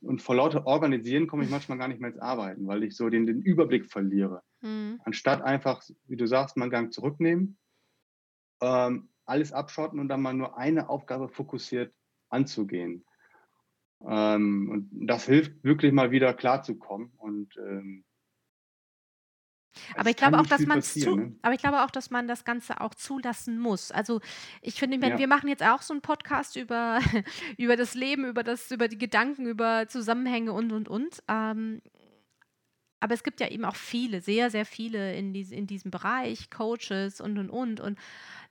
Und 0.00 0.22
vor 0.22 0.36
lauter 0.36 0.64
Organisieren 0.64 1.26
komme 1.26 1.42
ich 1.42 1.50
manchmal 1.50 1.76
gar 1.76 1.88
nicht 1.88 2.00
mehr 2.00 2.10
ins 2.10 2.20
Arbeiten, 2.20 2.68
weil 2.68 2.84
ich 2.84 2.96
so 2.96 3.08
den, 3.08 3.26
den 3.26 3.42
Überblick 3.42 3.90
verliere. 3.90 4.42
Mhm. 4.60 5.00
Anstatt 5.04 5.42
einfach, 5.42 5.82
wie 6.06 6.16
du 6.16 6.26
sagst, 6.26 6.56
mal 6.56 6.66
einen 6.66 6.70
Gang 6.70 6.92
zurücknehmen, 6.92 7.58
ähm, 8.60 9.08
alles 9.24 9.52
abschotten 9.52 9.98
und 9.98 10.06
dann 10.06 10.22
mal 10.22 10.34
nur 10.34 10.56
eine 10.56 10.88
Aufgabe 10.88 11.28
fokussiert 11.28 11.92
anzugehen. 12.28 13.04
Ähm, 14.06 14.68
und 14.70 15.08
das 15.08 15.26
hilft 15.26 15.64
wirklich 15.64 15.92
mal 15.92 16.12
wieder 16.12 16.32
klarzukommen. 16.32 17.10
Und 17.16 17.56
ähm, 17.56 18.04
aber 19.96 20.10
ich 20.10 20.16
glaube 20.16 20.38
auch, 20.38 20.46
dass 20.46 20.66
man 20.66 20.82
zu, 20.82 21.16
ne? 21.16 21.36
aber 21.42 21.54
ich 21.54 21.60
glaube 21.60 21.82
auch, 21.82 21.90
dass 21.90 22.10
man 22.10 22.28
das 22.28 22.44
Ganze 22.44 22.80
auch 22.80 22.94
zulassen 22.94 23.58
muss. 23.58 23.90
Also 23.90 24.20
ich 24.62 24.74
finde, 24.74 24.96
ja. 25.06 25.18
wir 25.18 25.28
machen 25.28 25.48
jetzt 25.48 25.62
auch 25.62 25.82
so 25.82 25.94
einen 25.94 26.02
Podcast 26.02 26.56
über, 26.56 27.00
über 27.58 27.76
das 27.76 27.94
Leben, 27.94 28.24
über 28.24 28.42
das, 28.42 28.70
über 28.70 28.88
die 28.88 28.98
Gedanken, 28.98 29.46
über 29.46 29.86
Zusammenhänge 29.88 30.52
und 30.52 30.72
und 30.72 30.88
und. 30.88 31.22
Ähm, 31.28 31.80
aber 33.00 33.14
es 33.14 33.22
gibt 33.22 33.40
ja 33.40 33.48
eben 33.48 33.64
auch 33.64 33.76
viele, 33.76 34.20
sehr, 34.20 34.50
sehr 34.50 34.66
viele 34.66 35.14
in, 35.14 35.32
dies, 35.32 35.50
in 35.50 35.66
diesem 35.66 35.90
Bereich, 35.90 36.50
Coaches 36.50 37.20
und 37.20 37.38
und 37.38 37.48
und. 37.48 37.80
Und 37.80 37.98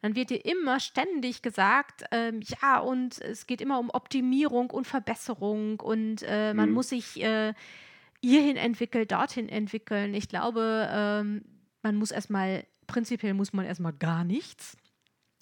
dann 0.02 0.16
wird 0.16 0.32
dir 0.32 0.44
immer 0.44 0.80
ständig 0.80 1.44
gesagt, 1.44 2.04
ähm, 2.12 2.42
ja, 2.42 2.80
und 2.80 3.22
es 3.22 3.46
geht 3.46 3.62
immer 3.62 3.80
um 3.80 3.92
Optimierung 3.92 4.72
und 4.72 4.88
Verbesserung 4.88 5.80
und 5.80 6.24
äh, 6.24 6.54
man 6.56 6.70
mhm. 6.70 6.76
muss 6.76 6.90
sich 6.90 7.22
äh, 7.22 7.54
hierhin 8.22 8.58
entwickeln, 8.58 9.08
dorthin 9.08 9.50
entwickeln. 9.50 10.14
Ich 10.14 10.28
glaube, 10.28 10.90
ähm, 10.92 11.44
man 11.82 11.96
muss 11.96 12.12
erstmal, 12.12 12.66
prinzipiell 12.88 13.34
muss 13.34 13.54
man 13.54 13.66
erstmal 13.66 13.94
gar 13.94 14.24
nichts. 14.24 14.78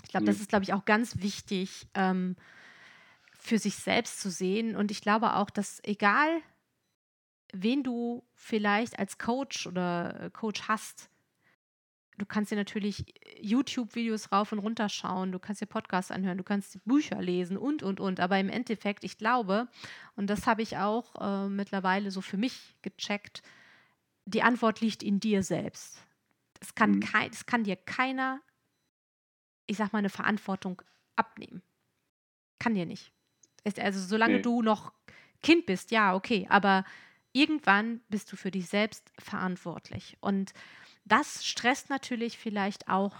Ich 0.04 0.10
glaube, 0.10 0.24
mhm. 0.24 0.28
das 0.28 0.40
ist, 0.40 0.50
glaube 0.50 0.64
ich, 0.64 0.74
auch 0.74 0.86
ganz 0.86 1.22
wichtig 1.22 1.88
ähm, 1.94 2.36
für 3.34 3.60
sich 3.60 3.76
selbst 3.76 4.20
zu 4.20 4.30
sehen. 4.30 4.76
Und 4.76 4.92
ich 4.92 5.02
glaube 5.02 5.36
auch, 5.36 5.50
dass 5.50 5.82
egal, 5.84 6.42
wen 7.54 7.84
du 7.84 8.24
vielleicht 8.34 9.00
als 9.00 9.18
Coach 9.18 9.68
oder 9.68 10.22
äh, 10.22 10.30
Coach 10.30 10.68
hast, 10.68 11.10
du 12.18 12.26
kannst 12.26 12.52
dir 12.52 12.56
natürlich 12.56 13.06
YouTube-Videos 13.40 14.32
rauf 14.32 14.52
und 14.52 14.60
runter 14.60 14.90
schauen, 14.90 15.32
du 15.32 15.40
kannst 15.40 15.62
dir 15.62 15.68
Podcasts 15.68 16.12
anhören, 16.12 16.38
du 16.38 16.44
kannst 16.44 16.84
Bücher 16.86 17.22
lesen 17.22 17.58
und, 17.58 17.84
und, 17.84 18.00
und. 18.00 18.20
Aber 18.20 18.40
im 18.40 18.50
Endeffekt, 18.50 19.04
ich 19.04 19.18
glaube, 19.18 19.68
und 20.16 20.28
das 20.28 20.48
habe 20.48 20.62
ich 20.62 20.78
auch 20.78 21.16
äh, 21.22 21.48
mittlerweile 21.48 22.12
so 22.12 22.22
für 22.22 22.38
mich 22.38 22.76
gecheckt, 22.82 23.44
die 24.26 24.42
Antwort 24.42 24.82
liegt 24.82 25.04
in 25.04 25.20
dir 25.20 25.44
selbst. 25.44 26.04
Es 26.60 26.76
kann, 26.76 26.94
mhm. 26.94 27.00
kein, 27.02 27.30
es 27.30 27.46
kann 27.46 27.64
dir 27.64 27.76
keiner, 27.76 28.42
ich 29.68 29.78
sag 29.78 29.94
mal, 29.94 30.00
eine 30.00 30.10
Verantwortung 30.10 30.82
abnehmen. 31.16 31.62
Kann 32.60 32.74
dir 32.74 32.86
nicht. 32.86 33.12
Also 33.78 34.00
solange 34.00 34.38
nee. 34.38 34.42
du 34.42 34.62
noch 34.62 34.92
Kind 35.44 35.66
bist, 35.66 35.92
ja, 35.92 36.16
okay, 36.16 36.48
aber 36.50 36.84
irgendwann 37.32 38.02
bist 38.10 38.32
du 38.32 38.36
für 38.36 38.50
dich 38.50 38.68
selbst 38.68 39.12
verantwortlich. 39.20 40.18
Und 40.20 40.54
das 41.08 41.46
stresst 41.46 41.90
natürlich 41.90 42.38
vielleicht 42.38 42.88
auch 42.88 43.16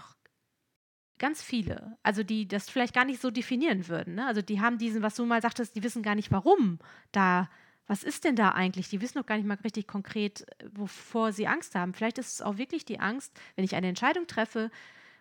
ganz 1.18 1.42
viele, 1.42 1.96
also 2.02 2.22
die 2.22 2.46
das 2.46 2.70
vielleicht 2.70 2.94
gar 2.94 3.04
nicht 3.04 3.20
so 3.20 3.30
definieren 3.30 3.88
würden. 3.88 4.14
Ne? 4.14 4.26
Also 4.26 4.40
die 4.40 4.60
haben 4.60 4.78
diesen, 4.78 5.02
was 5.02 5.16
du 5.16 5.24
mal 5.26 5.42
sagtest, 5.42 5.74
die 5.74 5.82
wissen 5.82 6.02
gar 6.02 6.14
nicht, 6.14 6.30
warum 6.30 6.78
da, 7.12 7.50
was 7.86 8.04
ist 8.04 8.24
denn 8.24 8.36
da 8.36 8.50
eigentlich? 8.50 8.88
Die 8.88 9.00
wissen 9.00 9.18
noch 9.18 9.26
gar 9.26 9.36
nicht 9.36 9.46
mal 9.46 9.58
richtig 9.64 9.88
konkret, 9.88 10.46
wovor 10.72 11.32
sie 11.32 11.46
Angst 11.46 11.74
haben. 11.74 11.94
Vielleicht 11.94 12.18
ist 12.18 12.34
es 12.34 12.42
auch 12.42 12.56
wirklich 12.56 12.84
die 12.84 13.00
Angst, 13.00 13.32
wenn 13.56 13.64
ich 13.64 13.74
eine 13.74 13.88
Entscheidung 13.88 14.26
treffe, 14.26 14.70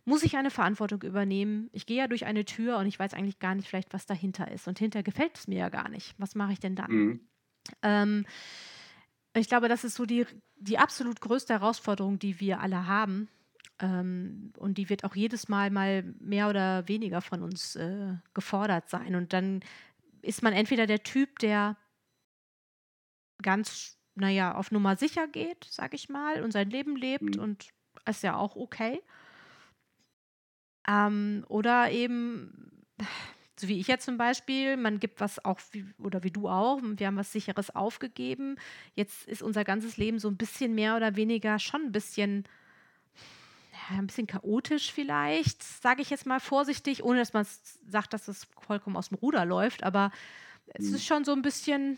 muss 0.05 0.23
ich 0.23 0.37
eine 0.37 0.51
Verantwortung 0.51 1.01
übernehmen. 1.01 1.69
Ich 1.73 1.85
gehe 1.85 1.97
ja 1.97 2.07
durch 2.07 2.25
eine 2.25 2.45
Tür 2.45 2.77
und 2.77 2.85
ich 2.85 2.97
weiß 2.97 3.13
eigentlich 3.13 3.39
gar 3.39 3.55
nicht 3.55 3.67
vielleicht, 3.67 3.93
was 3.93 4.05
dahinter 4.05 4.49
ist. 4.51 4.67
Und 4.67 4.79
hinter 4.79 5.03
gefällt 5.03 5.37
es 5.37 5.47
mir 5.47 5.57
ja 5.57 5.69
gar 5.69 5.89
nicht. 5.89 6.15
Was 6.17 6.33
mache 6.33 6.53
ich 6.53 6.59
denn 6.59 6.75
dann? 6.75 6.91
Mhm. 6.91 7.19
Ähm, 7.81 8.25
ich 9.39 9.47
glaube, 9.47 9.69
das 9.69 9.83
ist 9.83 9.95
so 9.95 10.05
die, 10.05 10.25
die 10.55 10.77
absolut 10.77 11.21
größte 11.21 11.53
Herausforderung, 11.53 12.19
die 12.19 12.39
wir 12.39 12.59
alle 12.59 12.87
haben. 12.87 13.29
Ähm, 13.79 14.53
und 14.57 14.77
die 14.77 14.89
wird 14.89 15.03
auch 15.03 15.15
jedes 15.15 15.49
Mal 15.49 15.69
mal 15.69 16.03
mehr 16.19 16.49
oder 16.49 16.87
weniger 16.87 17.21
von 17.21 17.43
uns 17.43 17.75
äh, 17.75 18.15
gefordert 18.33 18.89
sein. 18.89 19.15
Und 19.15 19.33
dann 19.33 19.61
ist 20.21 20.41
man 20.41 20.53
entweder 20.53 20.87
der 20.87 21.03
Typ, 21.03 21.39
der 21.39 21.77
ganz, 23.41 23.97
naja, 24.15 24.55
auf 24.55 24.71
Nummer 24.71 24.95
sicher 24.95 25.27
geht, 25.27 25.67
sag 25.69 25.93
ich 25.93 26.09
mal, 26.09 26.41
und 26.43 26.51
sein 26.51 26.69
Leben 26.69 26.95
lebt 26.95 27.35
mhm. 27.35 27.41
und 27.41 27.69
ist 28.05 28.23
ja 28.23 28.35
auch 28.35 28.55
okay. 28.55 29.01
Ähm, 30.87 31.45
oder 31.49 31.91
eben 31.91 32.85
so 33.59 33.67
wie 33.67 33.79
ich 33.79 33.87
jetzt 33.87 34.05
zum 34.05 34.17
Beispiel, 34.17 34.77
man 34.77 34.99
gibt 34.99 35.19
was 35.19 35.43
auch, 35.43 35.59
wie, 35.71 35.85
oder 35.97 36.23
wie 36.23 36.31
du 36.31 36.47
auch, 36.47 36.79
wir 36.81 37.07
haben 37.07 37.17
was 37.17 37.31
Sicheres 37.31 37.75
aufgegeben. 37.75 38.57
Jetzt 38.95 39.27
ist 39.27 39.41
unser 39.41 39.63
ganzes 39.63 39.97
Leben 39.97 40.19
so 40.19 40.27
ein 40.27 40.37
bisschen 40.37 40.75
mehr 40.75 40.95
oder 40.95 41.15
weniger 41.15 41.57
schon 41.59 41.85
ein 41.85 41.91
bisschen, 41.91 42.43
ja, 43.89 43.97
ein 43.97 44.07
bisschen 44.07 44.27
chaotisch 44.27 44.91
vielleicht, 44.91 45.63
sage 45.63 46.01
ich 46.01 46.09
jetzt 46.09 46.25
mal 46.25 46.39
vorsichtig, 46.39 47.03
ohne 47.03 47.19
dass 47.19 47.33
man 47.33 47.45
sagt, 47.87 48.13
dass 48.13 48.27
es 48.27 48.47
vollkommen 48.61 48.95
aus 48.95 49.09
dem 49.09 49.17
Ruder 49.17 49.45
läuft, 49.45 49.83
aber 49.83 50.11
es 50.67 50.89
mhm. 50.89 50.95
ist 50.95 51.05
schon 51.05 51.25
so 51.25 51.33
ein 51.33 51.41
bisschen 51.41 51.97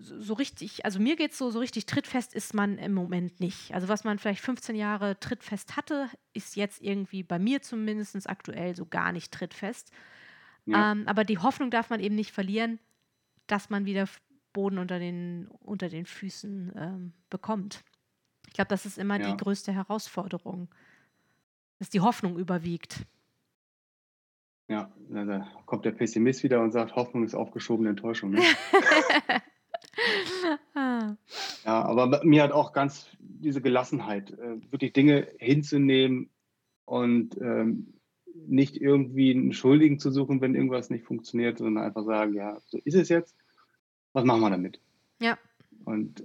so 0.00 0.34
richtig, 0.34 0.84
also 0.84 1.00
mir 1.00 1.16
geht 1.16 1.32
es 1.32 1.38
so, 1.38 1.50
so 1.50 1.58
richtig 1.58 1.86
trittfest 1.86 2.32
ist 2.32 2.54
man 2.54 2.78
im 2.78 2.94
Moment 2.94 3.40
nicht. 3.40 3.74
Also 3.74 3.88
was 3.88 4.04
man 4.04 4.18
vielleicht 4.18 4.40
15 4.40 4.76
Jahre 4.76 5.18
trittfest 5.18 5.76
hatte, 5.76 6.08
ist 6.32 6.56
jetzt 6.56 6.80
irgendwie 6.80 7.24
bei 7.24 7.38
mir 7.38 7.62
zumindest 7.62 8.28
aktuell 8.28 8.76
so 8.76 8.86
gar 8.86 9.10
nicht 9.10 9.32
trittfest. 9.32 9.90
Ja. 10.68 10.92
Ähm, 10.92 11.04
aber 11.06 11.24
die 11.24 11.38
Hoffnung 11.38 11.70
darf 11.70 11.90
man 11.90 12.00
eben 12.00 12.14
nicht 12.14 12.32
verlieren, 12.32 12.78
dass 13.46 13.70
man 13.70 13.86
wieder 13.86 14.06
Boden 14.52 14.78
unter 14.78 14.98
den, 14.98 15.48
unter 15.60 15.88
den 15.88 16.04
Füßen 16.04 16.72
ähm, 16.76 17.12
bekommt. 17.30 17.82
Ich 18.46 18.54
glaube, 18.54 18.68
das 18.68 18.86
ist 18.86 18.98
immer 18.98 19.18
ja. 19.18 19.30
die 19.30 19.36
größte 19.36 19.72
Herausforderung, 19.72 20.68
dass 21.78 21.90
die 21.90 22.00
Hoffnung 22.00 22.38
überwiegt. 22.38 23.06
Ja, 24.68 24.92
da 25.08 25.48
kommt 25.64 25.86
der 25.86 25.92
Pessimist 25.92 26.42
wieder 26.42 26.60
und 26.60 26.72
sagt, 26.72 26.94
Hoffnung 26.94 27.24
ist 27.24 27.34
aufgeschobene 27.34 27.88
Enttäuschung. 27.88 28.32
Ne? 28.32 28.42
ah. 30.74 31.16
Ja, 31.64 31.82
aber 31.84 32.22
mir 32.24 32.42
hat 32.42 32.52
auch 32.52 32.74
ganz 32.74 33.06
diese 33.18 33.62
Gelassenheit, 33.62 34.30
äh, 34.32 34.60
wirklich 34.70 34.92
Dinge 34.92 35.28
hinzunehmen 35.38 36.28
und 36.84 37.38
ähm, 37.40 37.94
nicht 38.48 38.76
irgendwie 38.76 39.30
einen 39.30 39.52
Schuldigen 39.52 39.98
zu 39.98 40.10
suchen, 40.10 40.40
wenn 40.40 40.54
irgendwas 40.54 40.90
nicht 40.90 41.04
funktioniert, 41.04 41.58
sondern 41.58 41.84
einfach 41.84 42.04
sagen, 42.04 42.34
ja, 42.34 42.60
so 42.66 42.78
ist 42.84 42.94
es 42.94 43.08
jetzt, 43.08 43.36
was 44.12 44.24
machen 44.24 44.40
wir 44.40 44.50
damit? 44.50 44.80
Ja. 45.20 45.38
Und 45.84 46.24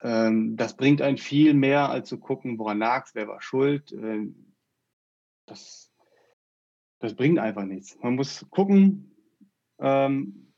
ähm, 0.00 0.56
das 0.56 0.76
bringt 0.76 1.00
einen 1.00 1.18
viel 1.18 1.54
mehr, 1.54 1.90
als 1.90 2.08
zu 2.08 2.18
gucken, 2.18 2.58
woran 2.58 2.78
lag 2.78 3.06
es, 3.06 3.14
wer 3.14 3.28
war 3.28 3.40
schuld. 3.40 3.92
Ähm, 3.92 4.54
das, 5.46 5.92
das 6.98 7.14
bringt 7.14 7.38
einfach 7.38 7.64
nichts. 7.64 7.98
Man 8.02 8.16
muss 8.16 8.46
gucken, 8.50 9.14
ähm, 9.78 10.52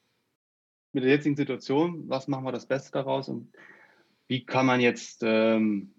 mit 0.93 1.05
der 1.05 1.11
jetzigen 1.11 1.37
Situation, 1.37 2.09
was 2.09 2.29
machen 2.29 2.45
wir 2.45 2.53
das 2.53 2.67
Beste 2.67 2.93
daraus 2.93 3.29
und 3.29 3.53
wie 4.29 4.47
kann 4.47 4.65
man 4.65 4.81
jetzt 4.81 5.23
ähm, 5.23 5.95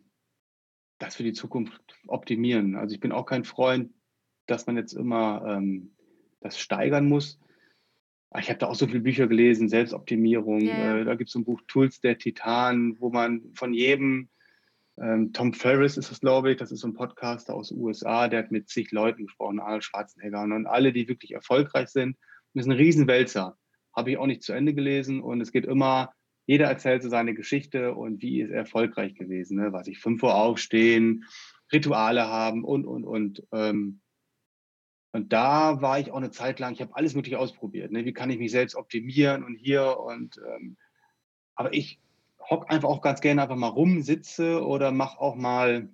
das 0.98 1.16
für 1.16 1.24
die 1.24 1.34
Zukunft 1.34 1.82
optimieren. 2.08 2.76
Also 2.76 2.96
ich 2.96 3.02
bin 3.02 3.12
auch 3.12 3.26
kein 3.26 3.44
Freund, 3.44 3.94
dass 4.48 4.68
man 4.68 4.78
jetzt 4.78 4.94
immer 4.94 5.44
ähm, 5.48 5.92
das 6.42 6.60
steigern 6.60 7.08
muss. 7.08 7.40
Ich 8.38 8.50
habe 8.50 8.60
da 8.60 8.68
auch 8.68 8.76
so 8.76 8.88
viele 8.88 9.00
Bücher 9.00 9.28
gelesen, 9.28 9.70
Selbstoptimierung. 9.70 10.62
Yeah. 10.62 10.98
Äh, 11.00 11.06
da 11.06 11.16
gibt 11.16 11.30
es 11.30 11.36
ein 11.36 11.46
Buch 11.46 11.62
Tools 11.68 12.02
der 12.02 12.18
Titan, 12.18 13.00
wo 13.00 13.10
man 13.10 13.42
von 13.54 13.74
jedem, 13.74 14.30
ähm, 15.02 15.32
Tom 15.34 15.54
Ferris 15.54 15.98
ist 15.98 16.12
das, 16.12 16.20
glaube 16.20 16.52
ich, 16.52 16.58
das 16.58 16.72
ist 16.72 16.82
so 16.82 16.88
ein 16.88 16.94
Podcaster 16.94 17.54
aus 17.54 17.70
den 17.70 17.80
USA, 17.80 18.28
der 18.28 18.40
hat 18.40 18.52
mit 18.52 18.70
zig 18.70 18.92
Leuten 18.92 19.26
gesprochen, 19.26 19.60
Arnold 19.60 19.84
Schwarzenegger 19.84 20.42
und 20.42 20.68
alle, 20.68 20.92
die 20.92 21.08
wirklich 21.08 21.32
erfolgreich 21.32 21.90
sind. 21.90 22.18
Das 22.54 22.66
ist 22.66 22.72
ein 22.72 22.78
Riesenwälzer. 22.78 23.58
Habe 23.96 24.12
ich 24.12 24.18
auch 24.18 24.28
nicht 24.28 24.44
zu 24.44 24.54
Ende 24.54 24.74
gelesen 24.74 25.22
und 25.22 25.42
es 25.42 25.52
geht 25.52 25.66
immer, 25.66 26.12
jeder 26.46 26.68
erzählt 26.68 27.04
so 27.04 27.10
seine 27.10 27.34
Geschichte 27.34 27.96
und 27.96 28.22
wie 28.22 28.42
ist 28.42 28.52
er 28.52 28.58
erfolgreich 28.58 29.16
gewesen. 29.16 29.58
Ne? 29.58 29.72
Was 29.72 29.88
ich, 29.88 30.00
fünf 30.00 30.22
Uhr 30.22 30.36
aufstehen, 30.36 31.26
Rituale 31.72 32.28
haben 32.28 32.64
und, 32.64 32.86
und, 32.86 33.06
und. 33.06 33.44
Ähm, 33.52 34.02
und 35.16 35.32
da 35.32 35.82
war 35.82 35.98
ich 35.98 36.12
auch 36.12 36.18
eine 36.18 36.30
Zeit 36.30 36.60
lang, 36.60 36.74
ich 36.74 36.82
habe 36.82 36.94
alles 36.94 37.16
Mögliche 37.16 37.40
ausprobiert. 37.40 37.90
Ne? 37.90 38.04
Wie 38.04 38.12
kann 38.12 38.30
ich 38.30 38.38
mich 38.38 38.52
selbst 38.52 38.76
optimieren 38.76 39.46
und 39.46 39.56
hier 39.56 39.98
und 39.98 40.42
ähm, 40.46 40.76
aber 41.56 41.74
ich 41.74 42.02
hock 42.42 42.70
einfach 42.70 42.90
auch 42.90 43.02
ganz 43.02 43.22
gerne 43.22 43.42
einfach 43.42 43.56
mal 43.56 43.70
rum, 43.70 44.02
sitze 44.02 44.62
oder 44.62 44.92
mache 44.92 45.22
auch 45.22 45.36
mal, 45.36 45.88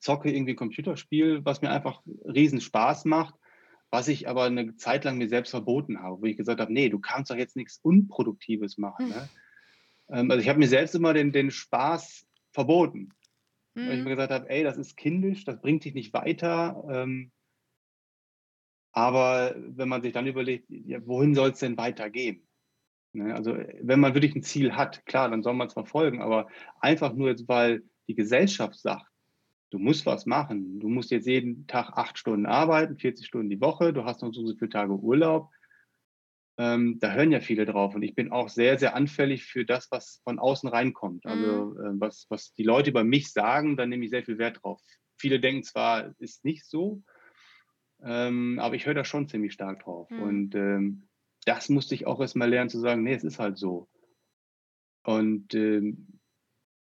zocke 0.00 0.32
irgendwie 0.32 0.54
Computerspiel, 0.54 1.44
was 1.44 1.60
mir 1.60 1.70
einfach 1.70 2.00
riesen 2.24 2.62
Spaß 2.62 3.04
macht, 3.04 3.34
was 3.90 4.08
ich 4.08 4.30
aber 4.30 4.44
eine 4.44 4.76
Zeit 4.76 5.04
lang 5.04 5.18
mir 5.18 5.28
selbst 5.28 5.50
verboten 5.50 6.00
habe, 6.00 6.22
wo 6.22 6.24
ich 6.24 6.38
gesagt 6.38 6.58
habe, 6.58 6.72
nee, 6.72 6.88
du 6.88 7.00
kannst 7.00 7.30
doch 7.30 7.36
jetzt 7.36 7.54
nichts 7.54 7.78
Unproduktives 7.82 8.78
machen. 8.78 9.10
Ne? 9.10 9.28
Ähm, 10.10 10.30
also 10.30 10.40
ich 10.40 10.48
habe 10.48 10.58
mir 10.58 10.68
selbst 10.68 10.94
immer 10.94 11.12
den, 11.12 11.32
den 11.32 11.50
Spaß 11.50 12.26
verboten. 12.52 13.10
Mhm. 13.74 13.88
Weil 13.88 13.98
ich 13.98 14.04
mir 14.04 14.10
gesagt 14.10 14.32
habe, 14.32 14.48
ey, 14.48 14.64
das 14.64 14.78
ist 14.78 14.96
kindisch, 14.96 15.44
das 15.44 15.60
bringt 15.60 15.84
dich 15.84 15.92
nicht 15.92 16.14
weiter. 16.14 16.82
Ähm, 16.90 17.30
aber 18.92 19.54
wenn 19.56 19.88
man 19.88 20.02
sich 20.02 20.12
dann 20.12 20.26
überlegt, 20.26 20.66
ja, 20.68 21.04
wohin 21.06 21.34
soll 21.34 21.50
es 21.50 21.58
denn 21.58 21.76
weitergehen? 21.76 22.46
Ne? 23.12 23.34
Also 23.34 23.56
wenn 23.80 24.00
man 24.00 24.14
wirklich 24.14 24.34
ein 24.34 24.42
Ziel 24.42 24.74
hat, 24.74 25.04
klar, 25.06 25.30
dann 25.30 25.42
soll 25.42 25.54
man 25.54 25.68
es 25.68 25.72
verfolgen, 25.74 26.22
aber 26.22 26.48
einfach 26.80 27.12
nur 27.14 27.28
jetzt, 27.28 27.48
weil 27.48 27.82
die 28.08 28.14
Gesellschaft 28.14 28.78
sagt, 28.78 29.06
du 29.70 29.78
musst 29.78 30.06
was 30.06 30.26
machen, 30.26 30.80
du 30.80 30.88
musst 30.88 31.10
jetzt 31.10 31.26
jeden 31.26 31.66
Tag 31.66 31.90
acht 31.96 32.18
Stunden 32.18 32.46
arbeiten, 32.46 32.96
40 32.96 33.26
Stunden 33.26 33.50
die 33.50 33.60
Woche, 33.60 33.92
du 33.92 34.04
hast 34.04 34.22
noch 34.22 34.32
so 34.32 34.46
viele 34.54 34.70
Tage 34.70 34.92
Urlaub, 34.92 35.50
ähm, 36.58 36.98
da 36.98 37.12
hören 37.12 37.30
ja 37.30 37.40
viele 37.40 37.66
drauf 37.66 37.94
und 37.94 38.02
ich 38.02 38.14
bin 38.14 38.32
auch 38.32 38.48
sehr, 38.48 38.78
sehr 38.78 38.96
anfällig 38.96 39.44
für 39.44 39.64
das, 39.64 39.88
was 39.90 40.20
von 40.24 40.38
außen 40.38 40.68
reinkommt. 40.68 41.24
Also 41.24 41.66
mhm. 41.66 41.96
äh, 41.96 42.00
was, 42.00 42.26
was 42.30 42.52
die 42.54 42.64
Leute 42.64 42.90
über 42.90 43.04
mich 43.04 43.32
sagen, 43.32 43.76
da 43.76 43.86
nehme 43.86 44.04
ich 44.04 44.10
sehr 44.10 44.24
viel 44.24 44.38
Wert 44.38 44.60
drauf. 44.62 44.80
Viele 45.18 45.38
denken 45.38 45.62
zwar, 45.62 46.14
ist 46.18 46.44
nicht 46.44 46.64
so, 46.64 47.02
ähm, 48.02 48.58
aber 48.58 48.74
ich 48.74 48.86
höre 48.86 48.94
da 48.94 49.04
schon 49.04 49.28
ziemlich 49.28 49.52
stark 49.52 49.84
drauf. 49.84 50.10
Mhm. 50.10 50.22
Und 50.22 50.54
ähm, 50.54 51.08
das 51.44 51.68
musste 51.68 51.94
ich 51.94 52.06
auch 52.06 52.20
erstmal 52.20 52.48
lernen 52.48 52.70
zu 52.70 52.78
sagen, 52.78 53.02
nee, 53.02 53.14
es 53.14 53.24
ist 53.24 53.38
halt 53.38 53.58
so. 53.58 53.88
Und 55.04 55.54
ähm, 55.54 56.20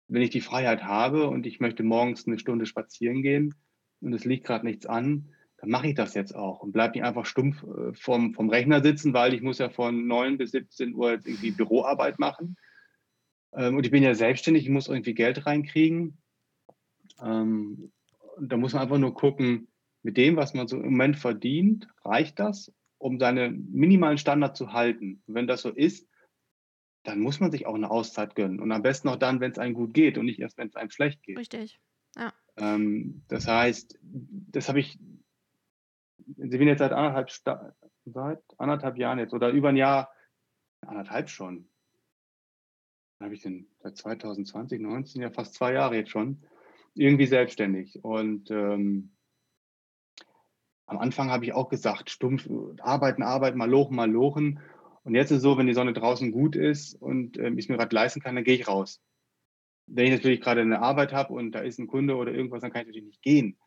wenn 0.07 0.21
ich 0.21 0.29
die 0.29 0.41
Freiheit 0.41 0.83
habe 0.83 1.27
und 1.27 1.45
ich 1.45 1.59
möchte 1.59 1.83
morgens 1.83 2.27
eine 2.27 2.39
Stunde 2.39 2.65
spazieren 2.65 3.21
gehen 3.21 3.53
und 4.01 4.13
es 4.13 4.25
liegt 4.25 4.45
gerade 4.45 4.65
nichts 4.65 4.85
an, 4.85 5.33
dann 5.57 5.69
mache 5.69 5.87
ich 5.87 5.95
das 5.95 6.13
jetzt 6.13 6.35
auch 6.35 6.61
und 6.61 6.71
bleibe 6.71 6.93
nicht 6.93 7.03
einfach 7.03 7.25
stumpf 7.25 7.63
äh, 7.63 7.93
vom, 7.93 8.33
vom 8.33 8.49
Rechner 8.49 8.81
sitzen, 8.81 9.13
weil 9.13 9.33
ich 9.33 9.41
muss 9.41 9.57
ja 9.57 9.69
von 9.69 10.07
9 10.07 10.37
bis 10.37 10.51
17 10.51 10.93
Uhr 10.93 11.11
jetzt 11.11 11.27
irgendwie 11.27 11.51
Büroarbeit 11.51 12.19
machen. 12.19 12.57
Ähm, 13.53 13.75
und 13.75 13.85
ich 13.85 13.91
bin 13.91 14.03
ja 14.03 14.13
selbstständig, 14.13 14.63
ich 14.63 14.69
muss 14.69 14.87
irgendwie 14.87 15.15
Geld 15.15 15.45
reinkriegen. 15.45 16.17
Ähm, 17.21 17.91
da 18.39 18.57
muss 18.57 18.73
man 18.73 18.83
einfach 18.83 18.99
nur 18.99 19.15
gucken, 19.15 19.67
mit 20.07 20.15
dem, 20.15 20.37
was 20.37 20.53
man 20.53 20.69
so 20.69 20.77
im 20.77 20.91
Moment 20.91 21.17
verdient, 21.17 21.89
reicht 22.05 22.39
das, 22.39 22.73
um 22.97 23.19
seinen 23.19 23.69
minimalen 23.73 24.17
Standard 24.17 24.55
zu 24.55 24.71
halten. 24.71 25.21
Und 25.27 25.33
wenn 25.33 25.47
das 25.47 25.63
so 25.63 25.69
ist, 25.69 26.07
dann 27.03 27.19
muss 27.19 27.41
man 27.41 27.51
sich 27.51 27.65
auch 27.65 27.75
eine 27.75 27.91
Auszeit 27.91 28.33
gönnen. 28.33 28.61
Und 28.61 28.71
am 28.71 28.83
besten 28.83 29.09
auch 29.09 29.17
dann, 29.17 29.41
wenn 29.41 29.51
es 29.51 29.59
einem 29.59 29.73
gut 29.73 29.93
geht 29.93 30.17
und 30.17 30.25
nicht 30.25 30.39
erst, 30.39 30.57
wenn 30.57 30.69
es 30.69 30.77
einem 30.77 30.91
schlecht 30.91 31.23
geht. 31.23 31.37
Richtig. 31.37 31.77
Ja. 32.15 32.31
Ähm, 32.55 33.25
das 33.27 33.49
heißt, 33.49 33.99
das 34.01 34.69
habe 34.69 34.79
ich, 34.79 34.97
Sie 36.37 36.57
bin 36.57 36.69
jetzt 36.69 36.79
seit 36.79 36.93
anderthalb, 36.93 37.29
seit 38.05 38.41
anderthalb 38.57 38.97
Jahren 38.97 39.19
jetzt 39.19 39.33
oder 39.33 39.49
über 39.49 39.67
ein 39.67 39.75
Jahr, 39.75 40.09
anderthalb 40.85 41.29
schon. 41.29 41.67
habe 43.19 43.33
ich 43.33 43.41
denn 43.41 43.67
seit 43.79 43.97
2020, 43.97 44.79
19, 44.79 45.21
ja 45.21 45.31
fast 45.31 45.53
zwei 45.53 45.73
Jahre 45.73 45.97
jetzt 45.97 46.11
schon, 46.11 46.45
irgendwie 46.93 47.25
selbstständig. 47.25 48.01
Und 48.05 48.49
ähm, 48.51 49.11
am 50.87 50.97
Anfang 50.97 51.29
habe 51.29 51.45
ich 51.45 51.53
auch 51.53 51.69
gesagt, 51.69 52.09
stumpf 52.09 52.49
arbeiten, 52.79 53.21
arbeiten, 53.21 53.57
mal 53.57 53.69
lochen, 53.69 53.95
mal 53.95 54.09
lochen. 54.09 54.59
Und 55.03 55.15
jetzt 55.15 55.31
ist 55.31 55.37
es 55.37 55.43
so, 55.43 55.57
wenn 55.57 55.67
die 55.67 55.73
Sonne 55.73 55.93
draußen 55.93 56.31
gut 56.31 56.55
ist 56.55 56.95
und 56.95 57.37
äh, 57.37 57.49
ich 57.49 57.65
es 57.65 57.69
mir 57.69 57.77
gerade 57.77 57.93
leisten 57.93 58.21
kann, 58.21 58.35
dann 58.35 58.43
gehe 58.43 58.55
ich 58.55 58.67
raus. 58.67 59.01
Wenn 59.85 60.05
ich 60.05 60.11
natürlich 60.11 60.41
gerade 60.41 60.61
eine 60.61 60.81
Arbeit 60.81 61.13
habe 61.13 61.33
und 61.33 61.51
da 61.51 61.59
ist 61.59 61.77
ein 61.79 61.87
Kunde 61.87 62.15
oder 62.15 62.31
irgendwas, 62.31 62.61
dann 62.61 62.71
kann 62.71 62.81
ich 62.81 62.87
natürlich 62.87 63.07
nicht 63.07 63.21
gehen. 63.21 63.57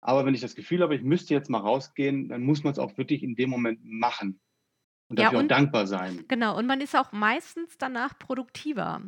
Aber 0.00 0.26
wenn 0.26 0.34
ich 0.34 0.40
das 0.40 0.54
Gefühl 0.54 0.82
habe, 0.82 0.94
ich 0.94 1.02
müsste 1.02 1.34
jetzt 1.34 1.48
mal 1.48 1.58
rausgehen, 1.58 2.28
dann 2.28 2.42
muss 2.42 2.62
man 2.62 2.72
es 2.72 2.78
auch 2.78 2.96
wirklich 2.98 3.22
in 3.22 3.36
dem 3.36 3.50
Moment 3.50 3.80
machen. 3.82 4.40
Und 5.08 5.18
dafür 5.18 5.32
ja, 5.32 5.38
und, 5.38 5.44
auch 5.46 5.56
dankbar 5.56 5.86
sein. 5.86 6.24
Genau, 6.28 6.56
und 6.58 6.66
man 6.66 6.80
ist 6.80 6.96
auch 6.96 7.12
meistens 7.12 7.78
danach 7.78 8.18
produktiver. 8.18 9.02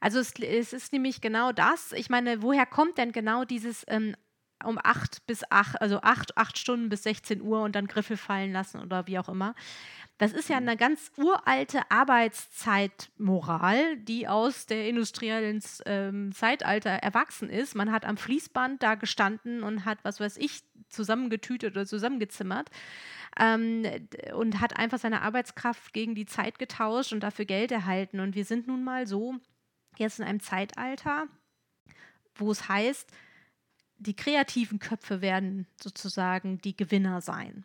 Also 0.00 0.18
es, 0.18 0.34
es, 0.40 0.72
ist 0.72 0.92
nämlich 0.92 1.20
genau 1.20 1.52
das. 1.52 1.92
Ich 1.92 2.10
meine, 2.10 2.42
woher 2.42 2.66
kommt 2.66 2.98
denn 2.98 3.12
genau 3.12 3.44
dieses 3.44 3.84
ähm, 3.88 4.14
um 4.64 4.78
8 4.82 5.26
bis 5.26 5.44
8, 5.50 5.80
also 5.80 6.00
8, 6.00 6.36
8 6.36 6.58
Stunden 6.58 6.88
bis 6.88 7.02
16 7.02 7.42
Uhr 7.42 7.62
und 7.62 7.76
dann 7.76 7.86
Griffel 7.86 8.16
fallen 8.16 8.52
lassen 8.52 8.80
oder 8.80 9.06
wie 9.06 9.18
auch 9.18 9.28
immer. 9.28 9.54
Das 10.18 10.32
ist 10.32 10.48
ja 10.48 10.58
mhm. 10.58 10.68
eine 10.68 10.78
ganz 10.78 11.12
uralte 11.16 11.90
Arbeitszeitmoral, 11.90 13.98
die 13.98 14.28
aus 14.28 14.66
der 14.66 14.88
industriellen 14.88 15.62
ähm, 15.84 16.32
Zeitalter 16.32 16.90
erwachsen 16.90 17.50
ist. 17.50 17.74
Man 17.74 17.92
hat 17.92 18.06
am 18.06 18.16
Fließband 18.16 18.82
da 18.82 18.94
gestanden 18.94 19.62
und 19.62 19.84
hat, 19.84 19.98
was 20.04 20.20
weiß 20.20 20.38
ich, 20.38 20.62
zusammengetütet 20.88 21.72
oder 21.72 21.84
zusammengezimmert 21.84 22.70
ähm, 23.38 23.84
und 24.34 24.60
hat 24.60 24.78
einfach 24.78 24.98
seine 24.98 25.22
Arbeitskraft 25.22 25.92
gegen 25.92 26.14
die 26.14 26.26
Zeit 26.26 26.58
getauscht 26.58 27.12
und 27.12 27.20
dafür 27.20 27.44
Geld 27.44 27.70
erhalten. 27.70 28.20
Und 28.20 28.34
wir 28.34 28.46
sind 28.46 28.66
nun 28.66 28.84
mal 28.84 29.06
so 29.06 29.34
jetzt 29.98 30.18
in 30.18 30.24
einem 30.24 30.40
Zeitalter, 30.40 31.26
wo 32.36 32.50
es 32.50 32.68
heißt, 32.68 33.10
die 33.98 34.14
kreativen 34.14 34.78
Köpfe 34.78 35.20
werden 35.20 35.66
sozusagen 35.80 36.58
die 36.58 36.76
Gewinner 36.76 37.20
sein. 37.20 37.64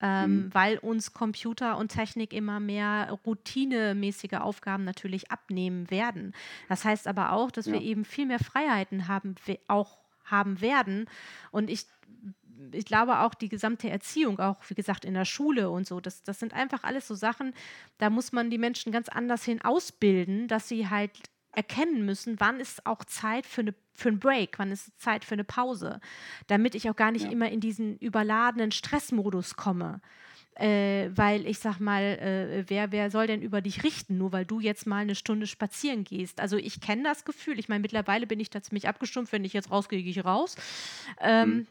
Ähm, 0.00 0.36
mhm. 0.36 0.54
Weil 0.54 0.78
uns 0.78 1.12
Computer 1.12 1.78
und 1.78 1.88
Technik 1.88 2.32
immer 2.32 2.60
mehr 2.60 3.18
routinemäßige 3.24 4.34
Aufgaben 4.34 4.84
natürlich 4.84 5.30
abnehmen 5.30 5.90
werden. 5.90 6.34
Das 6.68 6.84
heißt 6.84 7.06
aber 7.06 7.32
auch, 7.32 7.50
dass 7.50 7.66
ja. 7.66 7.74
wir 7.74 7.80
eben 7.80 8.04
viel 8.04 8.26
mehr 8.26 8.40
Freiheiten 8.40 9.08
haben, 9.08 9.36
auch 9.68 9.98
haben 10.24 10.60
werden. 10.60 11.06
Und 11.50 11.70
ich 11.70 11.86
ich 12.72 12.84
glaube 12.84 13.20
auch 13.20 13.34
die 13.34 13.48
gesamte 13.48 13.90
Erziehung, 13.90 14.38
auch 14.38 14.56
wie 14.68 14.74
gesagt 14.74 15.04
in 15.04 15.14
der 15.14 15.24
Schule 15.24 15.70
und 15.70 15.86
so, 15.86 16.00
das, 16.00 16.22
das 16.22 16.38
sind 16.38 16.54
einfach 16.54 16.84
alles 16.84 17.06
so 17.06 17.14
Sachen, 17.14 17.52
da 17.98 18.10
muss 18.10 18.32
man 18.32 18.50
die 18.50 18.58
Menschen 18.58 18.92
ganz 18.92 19.08
anders 19.08 19.44
hin 19.44 19.60
ausbilden, 19.62 20.48
dass 20.48 20.68
sie 20.68 20.88
halt 20.88 21.10
erkennen 21.56 22.04
müssen, 22.04 22.40
wann 22.40 22.60
ist 22.60 22.86
auch 22.86 23.04
Zeit 23.04 23.46
für, 23.46 23.62
eine, 23.62 23.74
für 23.94 24.08
einen 24.08 24.20
Break, 24.20 24.58
wann 24.58 24.72
ist 24.72 24.98
Zeit 25.00 25.24
für 25.24 25.34
eine 25.34 25.44
Pause, 25.44 26.00
damit 26.46 26.74
ich 26.74 26.88
auch 26.90 26.96
gar 26.96 27.10
nicht 27.10 27.26
ja. 27.26 27.30
immer 27.30 27.50
in 27.50 27.60
diesen 27.60 27.98
überladenen 27.98 28.72
Stressmodus 28.72 29.56
komme. 29.56 30.00
Äh, 30.56 31.10
weil 31.12 31.46
ich 31.46 31.58
sag 31.58 31.80
mal, 31.80 32.00
äh, 32.00 32.64
wer, 32.68 32.92
wer 32.92 33.10
soll 33.10 33.26
denn 33.26 33.42
über 33.42 33.60
dich 33.60 33.82
richten, 33.82 34.18
nur 34.18 34.30
weil 34.30 34.46
du 34.46 34.60
jetzt 34.60 34.86
mal 34.86 34.98
eine 34.98 35.16
Stunde 35.16 35.48
spazieren 35.48 36.04
gehst? 36.04 36.40
Also 36.40 36.56
ich 36.56 36.80
kenne 36.80 37.02
das 37.02 37.24
Gefühl, 37.24 37.58
ich 37.58 37.68
meine, 37.68 37.80
mittlerweile 37.80 38.28
bin 38.28 38.38
ich 38.38 38.50
da 38.50 38.62
ziemlich 38.62 38.86
abgestumpft, 38.86 39.32
wenn 39.32 39.44
ich 39.44 39.52
jetzt 39.52 39.72
rausgehe, 39.72 40.00
gehe 40.00 40.12
ich 40.12 40.24
raus. 40.24 40.54
Ähm, 41.20 41.48
mhm. 41.48 41.66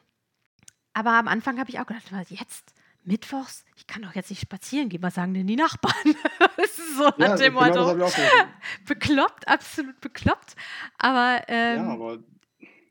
Aber 0.91 1.11
am 1.11 1.29
Anfang 1.29 1.59
habe 1.59 1.69
ich 1.69 1.79
auch 1.79 1.85
gedacht, 1.85 2.11
was 2.11 2.29
jetzt? 2.29 2.73
Mittwochs? 3.05 3.65
Ich 3.75 3.87
kann 3.87 4.01
doch 4.01 4.15
jetzt 4.15 4.29
nicht 4.29 4.41
spazieren 4.41 4.89
gehen. 4.89 5.01
Was 5.01 5.15
sagen 5.15 5.33
denn 5.33 5.47
die 5.47 5.55
Nachbarn? 5.55 5.93
das 6.57 6.77
ist 6.77 6.97
so 6.97 7.11
ja, 7.17 7.35
dem 7.35 7.55
genau 7.55 7.95
Motto. 7.95 8.11
bekloppt, 8.87 9.47
absolut 9.47 9.99
bekloppt. 10.01 10.55
Aber, 10.97 11.41
ähm, 11.47 11.77
ja, 11.77 11.87
aber 11.87 12.19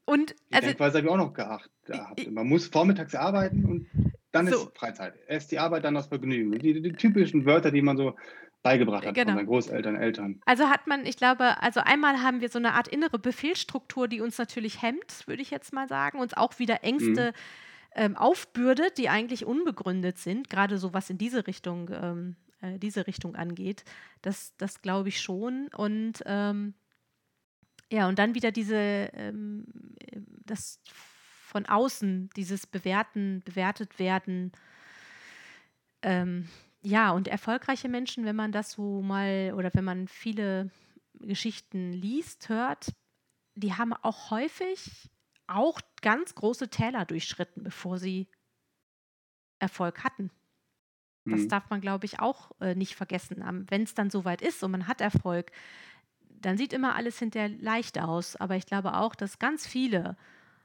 und, 0.04 0.30
die 0.50 0.54
also, 0.54 0.68
Denkweise 0.68 0.98
habe 0.98 1.06
ich 1.06 1.12
auch 1.12 1.16
noch 1.16 1.32
geachtet. 1.32 2.30
Man 2.30 2.46
muss 2.46 2.66
vormittags 2.66 3.14
arbeiten 3.14 3.64
und 3.64 3.86
dann 4.32 4.46
so. 4.46 4.66
ist 4.66 4.78
Freizeit. 4.78 5.14
Erst 5.28 5.52
die 5.52 5.58
Arbeit, 5.58 5.84
dann 5.84 5.94
das 5.94 6.06
Vergnügen. 6.06 6.58
Die, 6.58 6.80
die, 6.80 6.92
typischen 6.92 7.44
Wörter, 7.44 7.70
die 7.70 7.82
man 7.82 7.96
so 7.96 8.16
beigebracht 8.62 9.06
hat 9.06 9.14
genau. 9.14 9.30
von 9.30 9.36
seinen 9.36 9.46
Großeltern, 9.46 9.96
Eltern. 9.96 10.40
Also 10.46 10.68
hat 10.68 10.86
man, 10.86 11.04
ich 11.04 11.16
glaube, 11.16 11.60
also 11.60 11.80
einmal 11.80 12.22
haben 12.22 12.40
wir 12.40 12.48
so 12.48 12.58
eine 12.58 12.74
Art 12.74 12.88
innere 12.88 13.18
Befehlsstruktur, 13.18 14.08
die 14.08 14.20
uns 14.20 14.38
natürlich 14.38 14.82
hemmt, 14.82 15.26
würde 15.26 15.42
ich 15.42 15.50
jetzt 15.50 15.72
mal 15.72 15.88
sagen, 15.88 16.18
uns 16.18 16.34
auch 16.34 16.58
wieder 16.58 16.82
Ängste 16.82 17.32
mhm. 17.32 17.38
Ähm, 17.94 18.16
aufbürdet, 18.16 18.98
die 18.98 19.08
eigentlich 19.08 19.44
unbegründet 19.44 20.18
sind, 20.18 20.48
gerade 20.48 20.78
so 20.78 20.92
was 20.92 21.10
in 21.10 21.18
diese 21.18 21.46
Richtung, 21.46 21.90
ähm, 21.92 22.36
äh, 22.60 22.78
diese 22.78 23.06
Richtung 23.06 23.36
angeht. 23.36 23.84
Das, 24.22 24.56
das 24.56 24.82
glaube 24.82 25.08
ich 25.08 25.20
schon. 25.20 25.68
Und 25.76 26.22
ähm, 26.26 26.74
ja, 27.90 28.08
und 28.08 28.18
dann 28.18 28.34
wieder 28.34 28.52
diese, 28.52 28.76
ähm, 28.76 29.66
das 30.46 30.80
von 31.46 31.66
außen, 31.66 32.30
dieses 32.36 32.66
Bewerten, 32.66 33.42
bewertet 33.44 33.98
werden. 33.98 34.52
Ähm, 36.00 36.48
ja, 36.80 37.10
und 37.12 37.28
erfolgreiche 37.28 37.88
Menschen, 37.88 38.24
wenn 38.24 38.36
man 38.36 38.50
das 38.50 38.72
so 38.72 39.02
mal 39.02 39.52
oder 39.54 39.70
wenn 39.74 39.84
man 39.84 40.08
viele 40.08 40.70
Geschichten 41.20 41.92
liest, 41.92 42.48
hört, 42.48 42.94
die 43.54 43.74
haben 43.74 43.92
auch 43.92 44.30
häufig 44.30 45.10
auch 45.54 45.80
ganz 46.00 46.34
große 46.34 46.68
Täler 46.68 47.04
durchschritten, 47.04 47.62
bevor 47.62 47.98
sie 47.98 48.28
Erfolg 49.58 50.04
hatten. 50.04 50.30
Das 51.24 51.42
mhm. 51.42 51.48
darf 51.48 51.70
man, 51.70 51.80
glaube 51.80 52.04
ich, 52.04 52.18
auch 52.20 52.50
äh, 52.60 52.74
nicht 52.74 52.96
vergessen. 52.96 53.66
Wenn 53.68 53.82
es 53.82 53.94
dann 53.94 54.10
soweit 54.10 54.42
ist 54.42 54.62
und 54.64 54.72
man 54.72 54.88
hat 54.88 55.00
Erfolg, 55.00 55.52
dann 56.28 56.58
sieht 56.58 56.72
immer 56.72 56.96
alles 56.96 57.18
hinterher 57.18 57.48
leicht 57.48 57.98
aus. 58.00 58.34
Aber 58.36 58.56
ich 58.56 58.66
glaube 58.66 58.94
auch, 58.96 59.14
dass 59.14 59.38
ganz 59.38 59.66
viele 59.66 60.16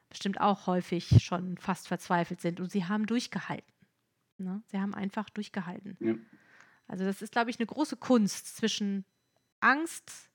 bestimmt 0.09 0.41
auch 0.41 0.65
häufig 0.67 1.23
schon 1.23 1.57
fast 1.57 1.87
verzweifelt 1.87 2.41
sind 2.41 2.59
und 2.59 2.71
sie 2.71 2.85
haben 2.85 3.05
durchgehalten. 3.05 3.71
Ne? 4.37 4.63
Sie 4.67 4.79
haben 4.79 4.95
einfach 4.95 5.29
durchgehalten. 5.29 5.97
Ja. 5.99 6.15
Also 6.87 7.03
das 7.05 7.21
ist, 7.21 7.33
glaube 7.33 7.49
ich, 7.49 7.59
eine 7.59 7.67
große 7.67 7.97
Kunst 7.97 8.55
zwischen 8.55 9.05
Angst, 9.59 10.31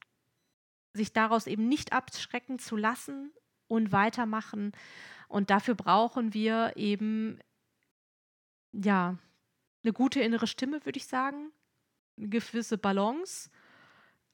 sich 0.92 1.12
daraus 1.12 1.46
eben 1.46 1.68
nicht 1.68 1.92
abschrecken 1.92 2.58
zu 2.58 2.76
lassen 2.76 3.32
und 3.72 3.90
weitermachen. 3.90 4.72
Und 5.28 5.48
dafür 5.48 5.74
brauchen 5.74 6.35
wir 6.35 6.72
eben, 6.76 7.38
ja, 8.72 9.16
eine 9.82 9.92
gute 9.92 10.20
innere 10.20 10.46
Stimme, 10.46 10.85
würde 10.85 10.98
ich 10.98 11.06
sagen, 11.06 11.50
eine 12.18 12.28
gewisse 12.28 12.76
Balance. 12.76 13.50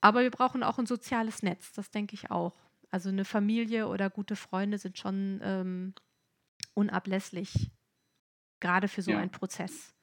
Aber 0.01 0.23
wir 0.23 0.31
brauchen 0.31 0.63
auch 0.65 0.79
ein 0.79 0.87
soziales 0.87 1.43
Netz, 1.43 1.73
das 1.73 1.91
denke 1.91 2.15
ich 2.15 2.31
auch. 2.31 2.55
Also 2.91 3.11
eine 3.11 3.25
Familie 3.25 3.87
oder 3.89 4.11
gute 4.11 4.35
Freunde 4.35 4.79
sind 4.79 4.99
schon 4.99 5.41
ähm, 5.43 5.95
unablässig, 6.75 7.71
gerade 8.61 8.89
für 8.89 9.03
so 9.03 9.13
ja. 9.13 9.19
einen 9.19 9.31
Prozess. 9.31 9.95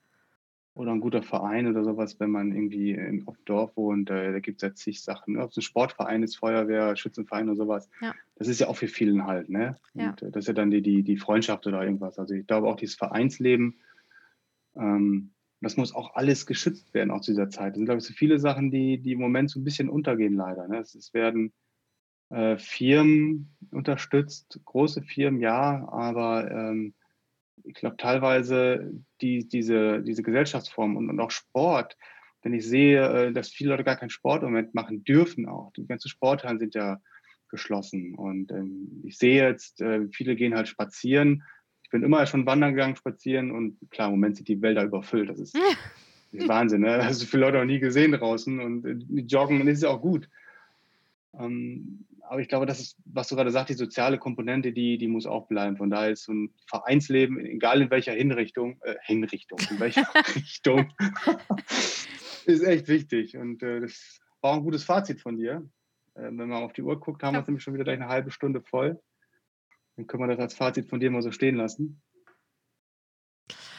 Oder 0.76 0.92
ein 0.92 1.00
guter 1.00 1.24
Verein 1.24 1.68
oder 1.68 1.84
sowas, 1.84 2.20
wenn 2.20 2.30
man 2.30 2.52
irgendwie 2.52 2.96
auf 3.26 3.38
dem 3.38 3.46
Dorf 3.46 3.78
wohnt, 3.78 4.10
äh, 4.10 4.34
da 4.34 4.40
gibt 4.40 4.62
es 4.62 4.68
ja 4.68 4.76
zig 4.76 5.02
Sachen. 5.02 5.34
Ne? 5.34 5.44
Ob 5.44 5.52
es 5.52 5.58
ein 5.58 5.62
Sportverein 5.62 6.22
ist, 6.22 6.36
Feuerwehr, 6.36 6.96
Schützenverein 6.98 7.48
oder 7.48 7.56
sowas. 7.56 7.90
Ja. 8.02 8.14
Das 8.36 8.50
ist 8.50 8.60
ja 8.60 8.68
auch 8.68 8.76
für 8.76 8.90
vielen 8.90 9.26
halt, 9.26 9.50
ne? 9.50 9.78
Ja. 9.94 10.10
Und 10.10 10.22
äh, 10.22 10.32
das 10.32 10.44
ist 10.44 10.48
ja 10.50 10.54
dann 10.54 10.72
die, 10.72 10.82
die, 10.82 11.02
die 11.02 11.18
Freundschaft 11.18 11.66
oder 11.66 11.82
irgendwas. 11.82 12.20
Also 12.20 12.34
ich 12.34 12.46
glaube 12.46 12.68
auch 12.68 12.76
dieses 12.76 12.96
Vereinsleben, 12.96 13.76
ähm, 14.76 15.32
das 15.62 15.78
muss 15.78 15.96
auch 15.96 16.16
alles 16.16 16.46
geschützt 16.46 16.94
werden 16.94 17.10
zu 17.22 17.32
dieser 17.32 17.50
Zeit. 17.50 17.72
Das 17.72 17.78
sind, 17.78 17.86
glaube 17.86 18.00
ich, 18.00 18.06
so 18.06 18.14
viele 18.14 18.38
Sachen, 18.38 18.70
die, 18.70 18.98
die 18.98 19.14
im 19.14 19.20
Moment 19.20 19.50
so 19.50 19.60
ein 19.60 19.64
bisschen 19.64 19.90
untergehen 19.90 20.36
leider. 20.36 20.68
Ne? 20.68 20.80
Es, 20.80 20.94
es 20.94 21.14
werden 21.14 21.54
äh, 22.30 22.58
Firmen 22.58 23.56
unterstützt, 23.72 24.60
große 24.66 25.02
Firmen 25.04 25.40
ja, 25.40 25.88
aber 25.90 26.52
ähm, 26.52 26.94
ich 27.64 27.76
glaube 27.76 27.98
teilweise 27.98 28.92
die, 29.22 29.48
diese, 29.48 30.02
diese 30.02 30.24
Gesellschaftsform 30.24 30.98
und, 30.98 31.10
und 31.10 31.20
auch 31.20 31.32
Sport, 31.32 31.98
wenn 32.44 32.54
ich 32.54 32.66
sehe, 32.68 33.28
äh, 33.28 33.34
dass 33.34 33.50
viele 33.50 33.72
Leute 33.72 33.84
gar 33.84 33.96
keinen 33.96 34.10
Sport 34.10 34.44
im 34.44 34.50
Moment 34.50 34.76
machen 34.76 35.04
dürfen 35.04 35.48
auch. 35.48 35.72
Die 35.74 35.86
ganzen 35.88 36.10
Sporthallen 36.10 36.60
sind 36.60 36.76
ja 36.76 37.02
geschlossen 37.50 38.16
und 38.16 38.52
ähm, 38.52 39.02
ich 39.04 39.18
sehe 39.18 39.48
jetzt, 39.48 39.82
äh, 39.82 40.08
viele 40.12 40.36
gehen 40.36 40.56
halt 40.56 40.68
spazieren. 40.68 41.44
Ich 41.84 41.90
bin 41.90 42.04
immer 42.04 42.26
schon 42.26 42.46
wandern 42.46 42.74
gegangen, 42.74 42.96
spazieren 42.96 43.52
und 43.52 43.78
klar, 43.90 44.08
im 44.08 44.16
Moment 44.16 44.36
sind 44.36 44.48
die 44.48 44.62
Wälder 44.62 44.84
überfüllt. 44.84 45.30
Das 45.30 45.40
ist, 45.40 45.56
das 45.56 45.64
ist 46.32 46.48
Wahnsinn. 46.48 46.82
Ne? 46.82 46.98
Das 46.98 47.20
so 47.20 47.26
viele 47.26 47.46
Leute 47.46 47.58
noch 47.58 47.66
nie 47.66 47.80
gesehen 47.80 48.12
draußen 48.12 48.60
und 48.60 48.86
äh, 48.86 48.96
die 48.96 49.22
joggen, 49.22 49.60
das 49.66 49.76
ist 49.76 49.84
ja 49.84 49.90
auch 49.90 50.02
gut. 50.02 50.30
Ähm, 51.40 52.06
aber 52.30 52.42
ich 52.42 52.48
glaube, 52.48 52.66
das 52.66 52.80
ist, 52.80 52.98
was 53.06 53.28
du 53.28 53.36
gerade 53.36 53.52
sagst, 53.52 53.70
die 53.70 53.74
soziale 53.76 54.18
Komponente, 54.18 54.72
die, 54.72 54.98
die 54.98 55.08
muss 55.08 55.26
auch 55.26 55.48
bleiben. 55.48 55.78
Von 55.78 55.90
daher 55.90 56.12
ist 56.12 56.24
so 56.24 56.34
ein 56.34 56.54
Vereinsleben, 56.68 57.40
egal 57.40 57.82
in 57.82 57.90
welcher 57.90 58.14
Hinrichtung, 58.14 58.80
äh, 58.84 58.96
Hinrichtung, 59.04 59.60
in 59.70 59.80
welcher 59.80 60.08
Richtung, 60.36 60.92
ist 62.46 62.64
echt 62.64 62.88
wichtig. 62.88 63.38
Und 63.38 63.64
äh, 63.64 63.82
das 63.82 64.20
war 64.42 64.56
ein 64.56 64.64
gutes 64.64 64.84
Fazit 64.84 65.22
von 65.22 65.38
dir. 65.38 65.68
Äh, 66.16 66.24
wenn 66.24 66.50
man 66.50 66.64
auf 66.64 66.74
die 66.74 66.82
Uhr 66.82 67.00
guckt, 67.00 67.24
haben 67.24 67.34
ja. 67.34 67.40
wir 67.40 67.42
es 67.42 67.48
nämlich 67.48 67.64
schon 67.64 67.74
wieder 67.74 67.84
gleich 67.84 68.00
eine 68.00 68.10
halbe 68.10 68.32
Stunde 68.32 68.62
voll. 68.62 69.02
Dann 69.96 70.08
können 70.08 70.24
wir 70.24 70.28
das 70.28 70.40
als 70.40 70.56
Fazit 70.56 70.88
von 70.88 71.00
dir 71.00 71.12
mal 71.12 71.22
so 71.22 71.32
stehen 71.32 71.56
lassen. 71.56 72.02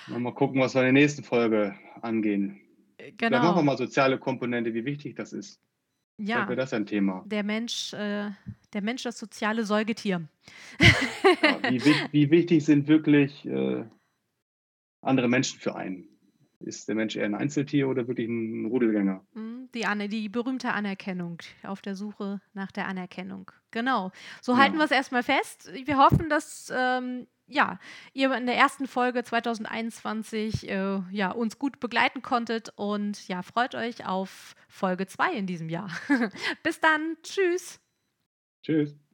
mal 0.09 0.35
gucken, 0.35 0.61
was 0.61 0.75
wir 0.75 0.81
in 0.81 0.95
der 0.95 1.03
nächsten 1.03 1.25
Folge 1.25 1.77
angehen. 2.01 2.61
Genau. 2.97 3.15
Dann 3.17 3.43
machen 3.43 3.59
wir 3.59 3.63
mal 3.63 3.77
soziale 3.77 4.19
Komponente, 4.19 4.73
wie 4.73 4.85
wichtig 4.85 5.17
das 5.17 5.33
ist. 5.33 5.61
Ja. 6.19 6.49
wäre 6.49 6.57
das 6.57 6.73
ein 6.73 6.87
Thema. 6.87 7.25
Der 7.27 7.43
Mensch, 7.43 7.93
äh, 7.93 8.31
der 8.73 8.83
Mensch, 8.83 9.03
das 9.03 9.19
soziale 9.19 9.65
Säugetier. 9.65 10.29
ja, 11.43 11.71
wie, 11.71 11.83
wie, 12.13 12.31
wichtig 12.31 12.65
sind 12.65 12.89
wirklich 12.89 13.45
äh, 13.47 13.85
andere 15.03 15.29
Menschen 15.29 15.61
für 15.61 15.77
einen? 15.77 16.09
Ist 16.61 16.89
der 16.89 16.95
Mensch 16.95 17.17
eher 17.17 17.27
ein 17.27 17.35
Einzeltier 17.35 17.87
oder 17.89 18.09
wirklich 18.09 18.29
ein 18.29 18.65
Rudelgänger? 18.67 19.23
Hm, 19.35 19.69
die, 19.75 20.09
die 20.09 20.29
berühmte 20.31 20.73
Anerkennung, 20.73 21.39
auf 21.63 21.83
der 21.83 21.95
Suche 21.95 22.41
nach 22.55 22.73
der 22.73 22.89
Anerkennung. 22.89 23.51
Genau. 23.71 24.11
So 24.41 24.53
ja. 24.53 24.59
halten 24.59 24.79
wir 24.79 24.85
es 24.85 24.91
erstmal 24.91 25.23
fest. 25.23 25.71
Wir 25.85 25.99
hoffen, 25.99 26.31
dass 26.31 26.73
ähm, 26.75 27.27
ja, 27.47 27.79
ihr 28.13 28.35
in 28.35 28.47
der 28.47 28.57
ersten 28.57 28.87
Folge 28.87 29.23
2021 29.23 30.69
äh, 30.69 31.01
ja, 31.11 31.31
uns 31.31 31.59
gut 31.59 31.81
begleiten 31.81 32.23
konntet 32.23 32.73
und 32.77 33.29
ja, 33.29 33.43
freut 33.43 33.75
euch 33.75 34.07
auf 34.07 34.55
Folge 34.69 35.07
2 35.07 35.33
in 35.33 35.47
diesem 35.47 35.69
Jahr. 35.69 35.91
Bis 36.63 36.81
dann. 36.81 37.17
Tschüss. 37.23 37.81
Tschüss. 38.63 39.06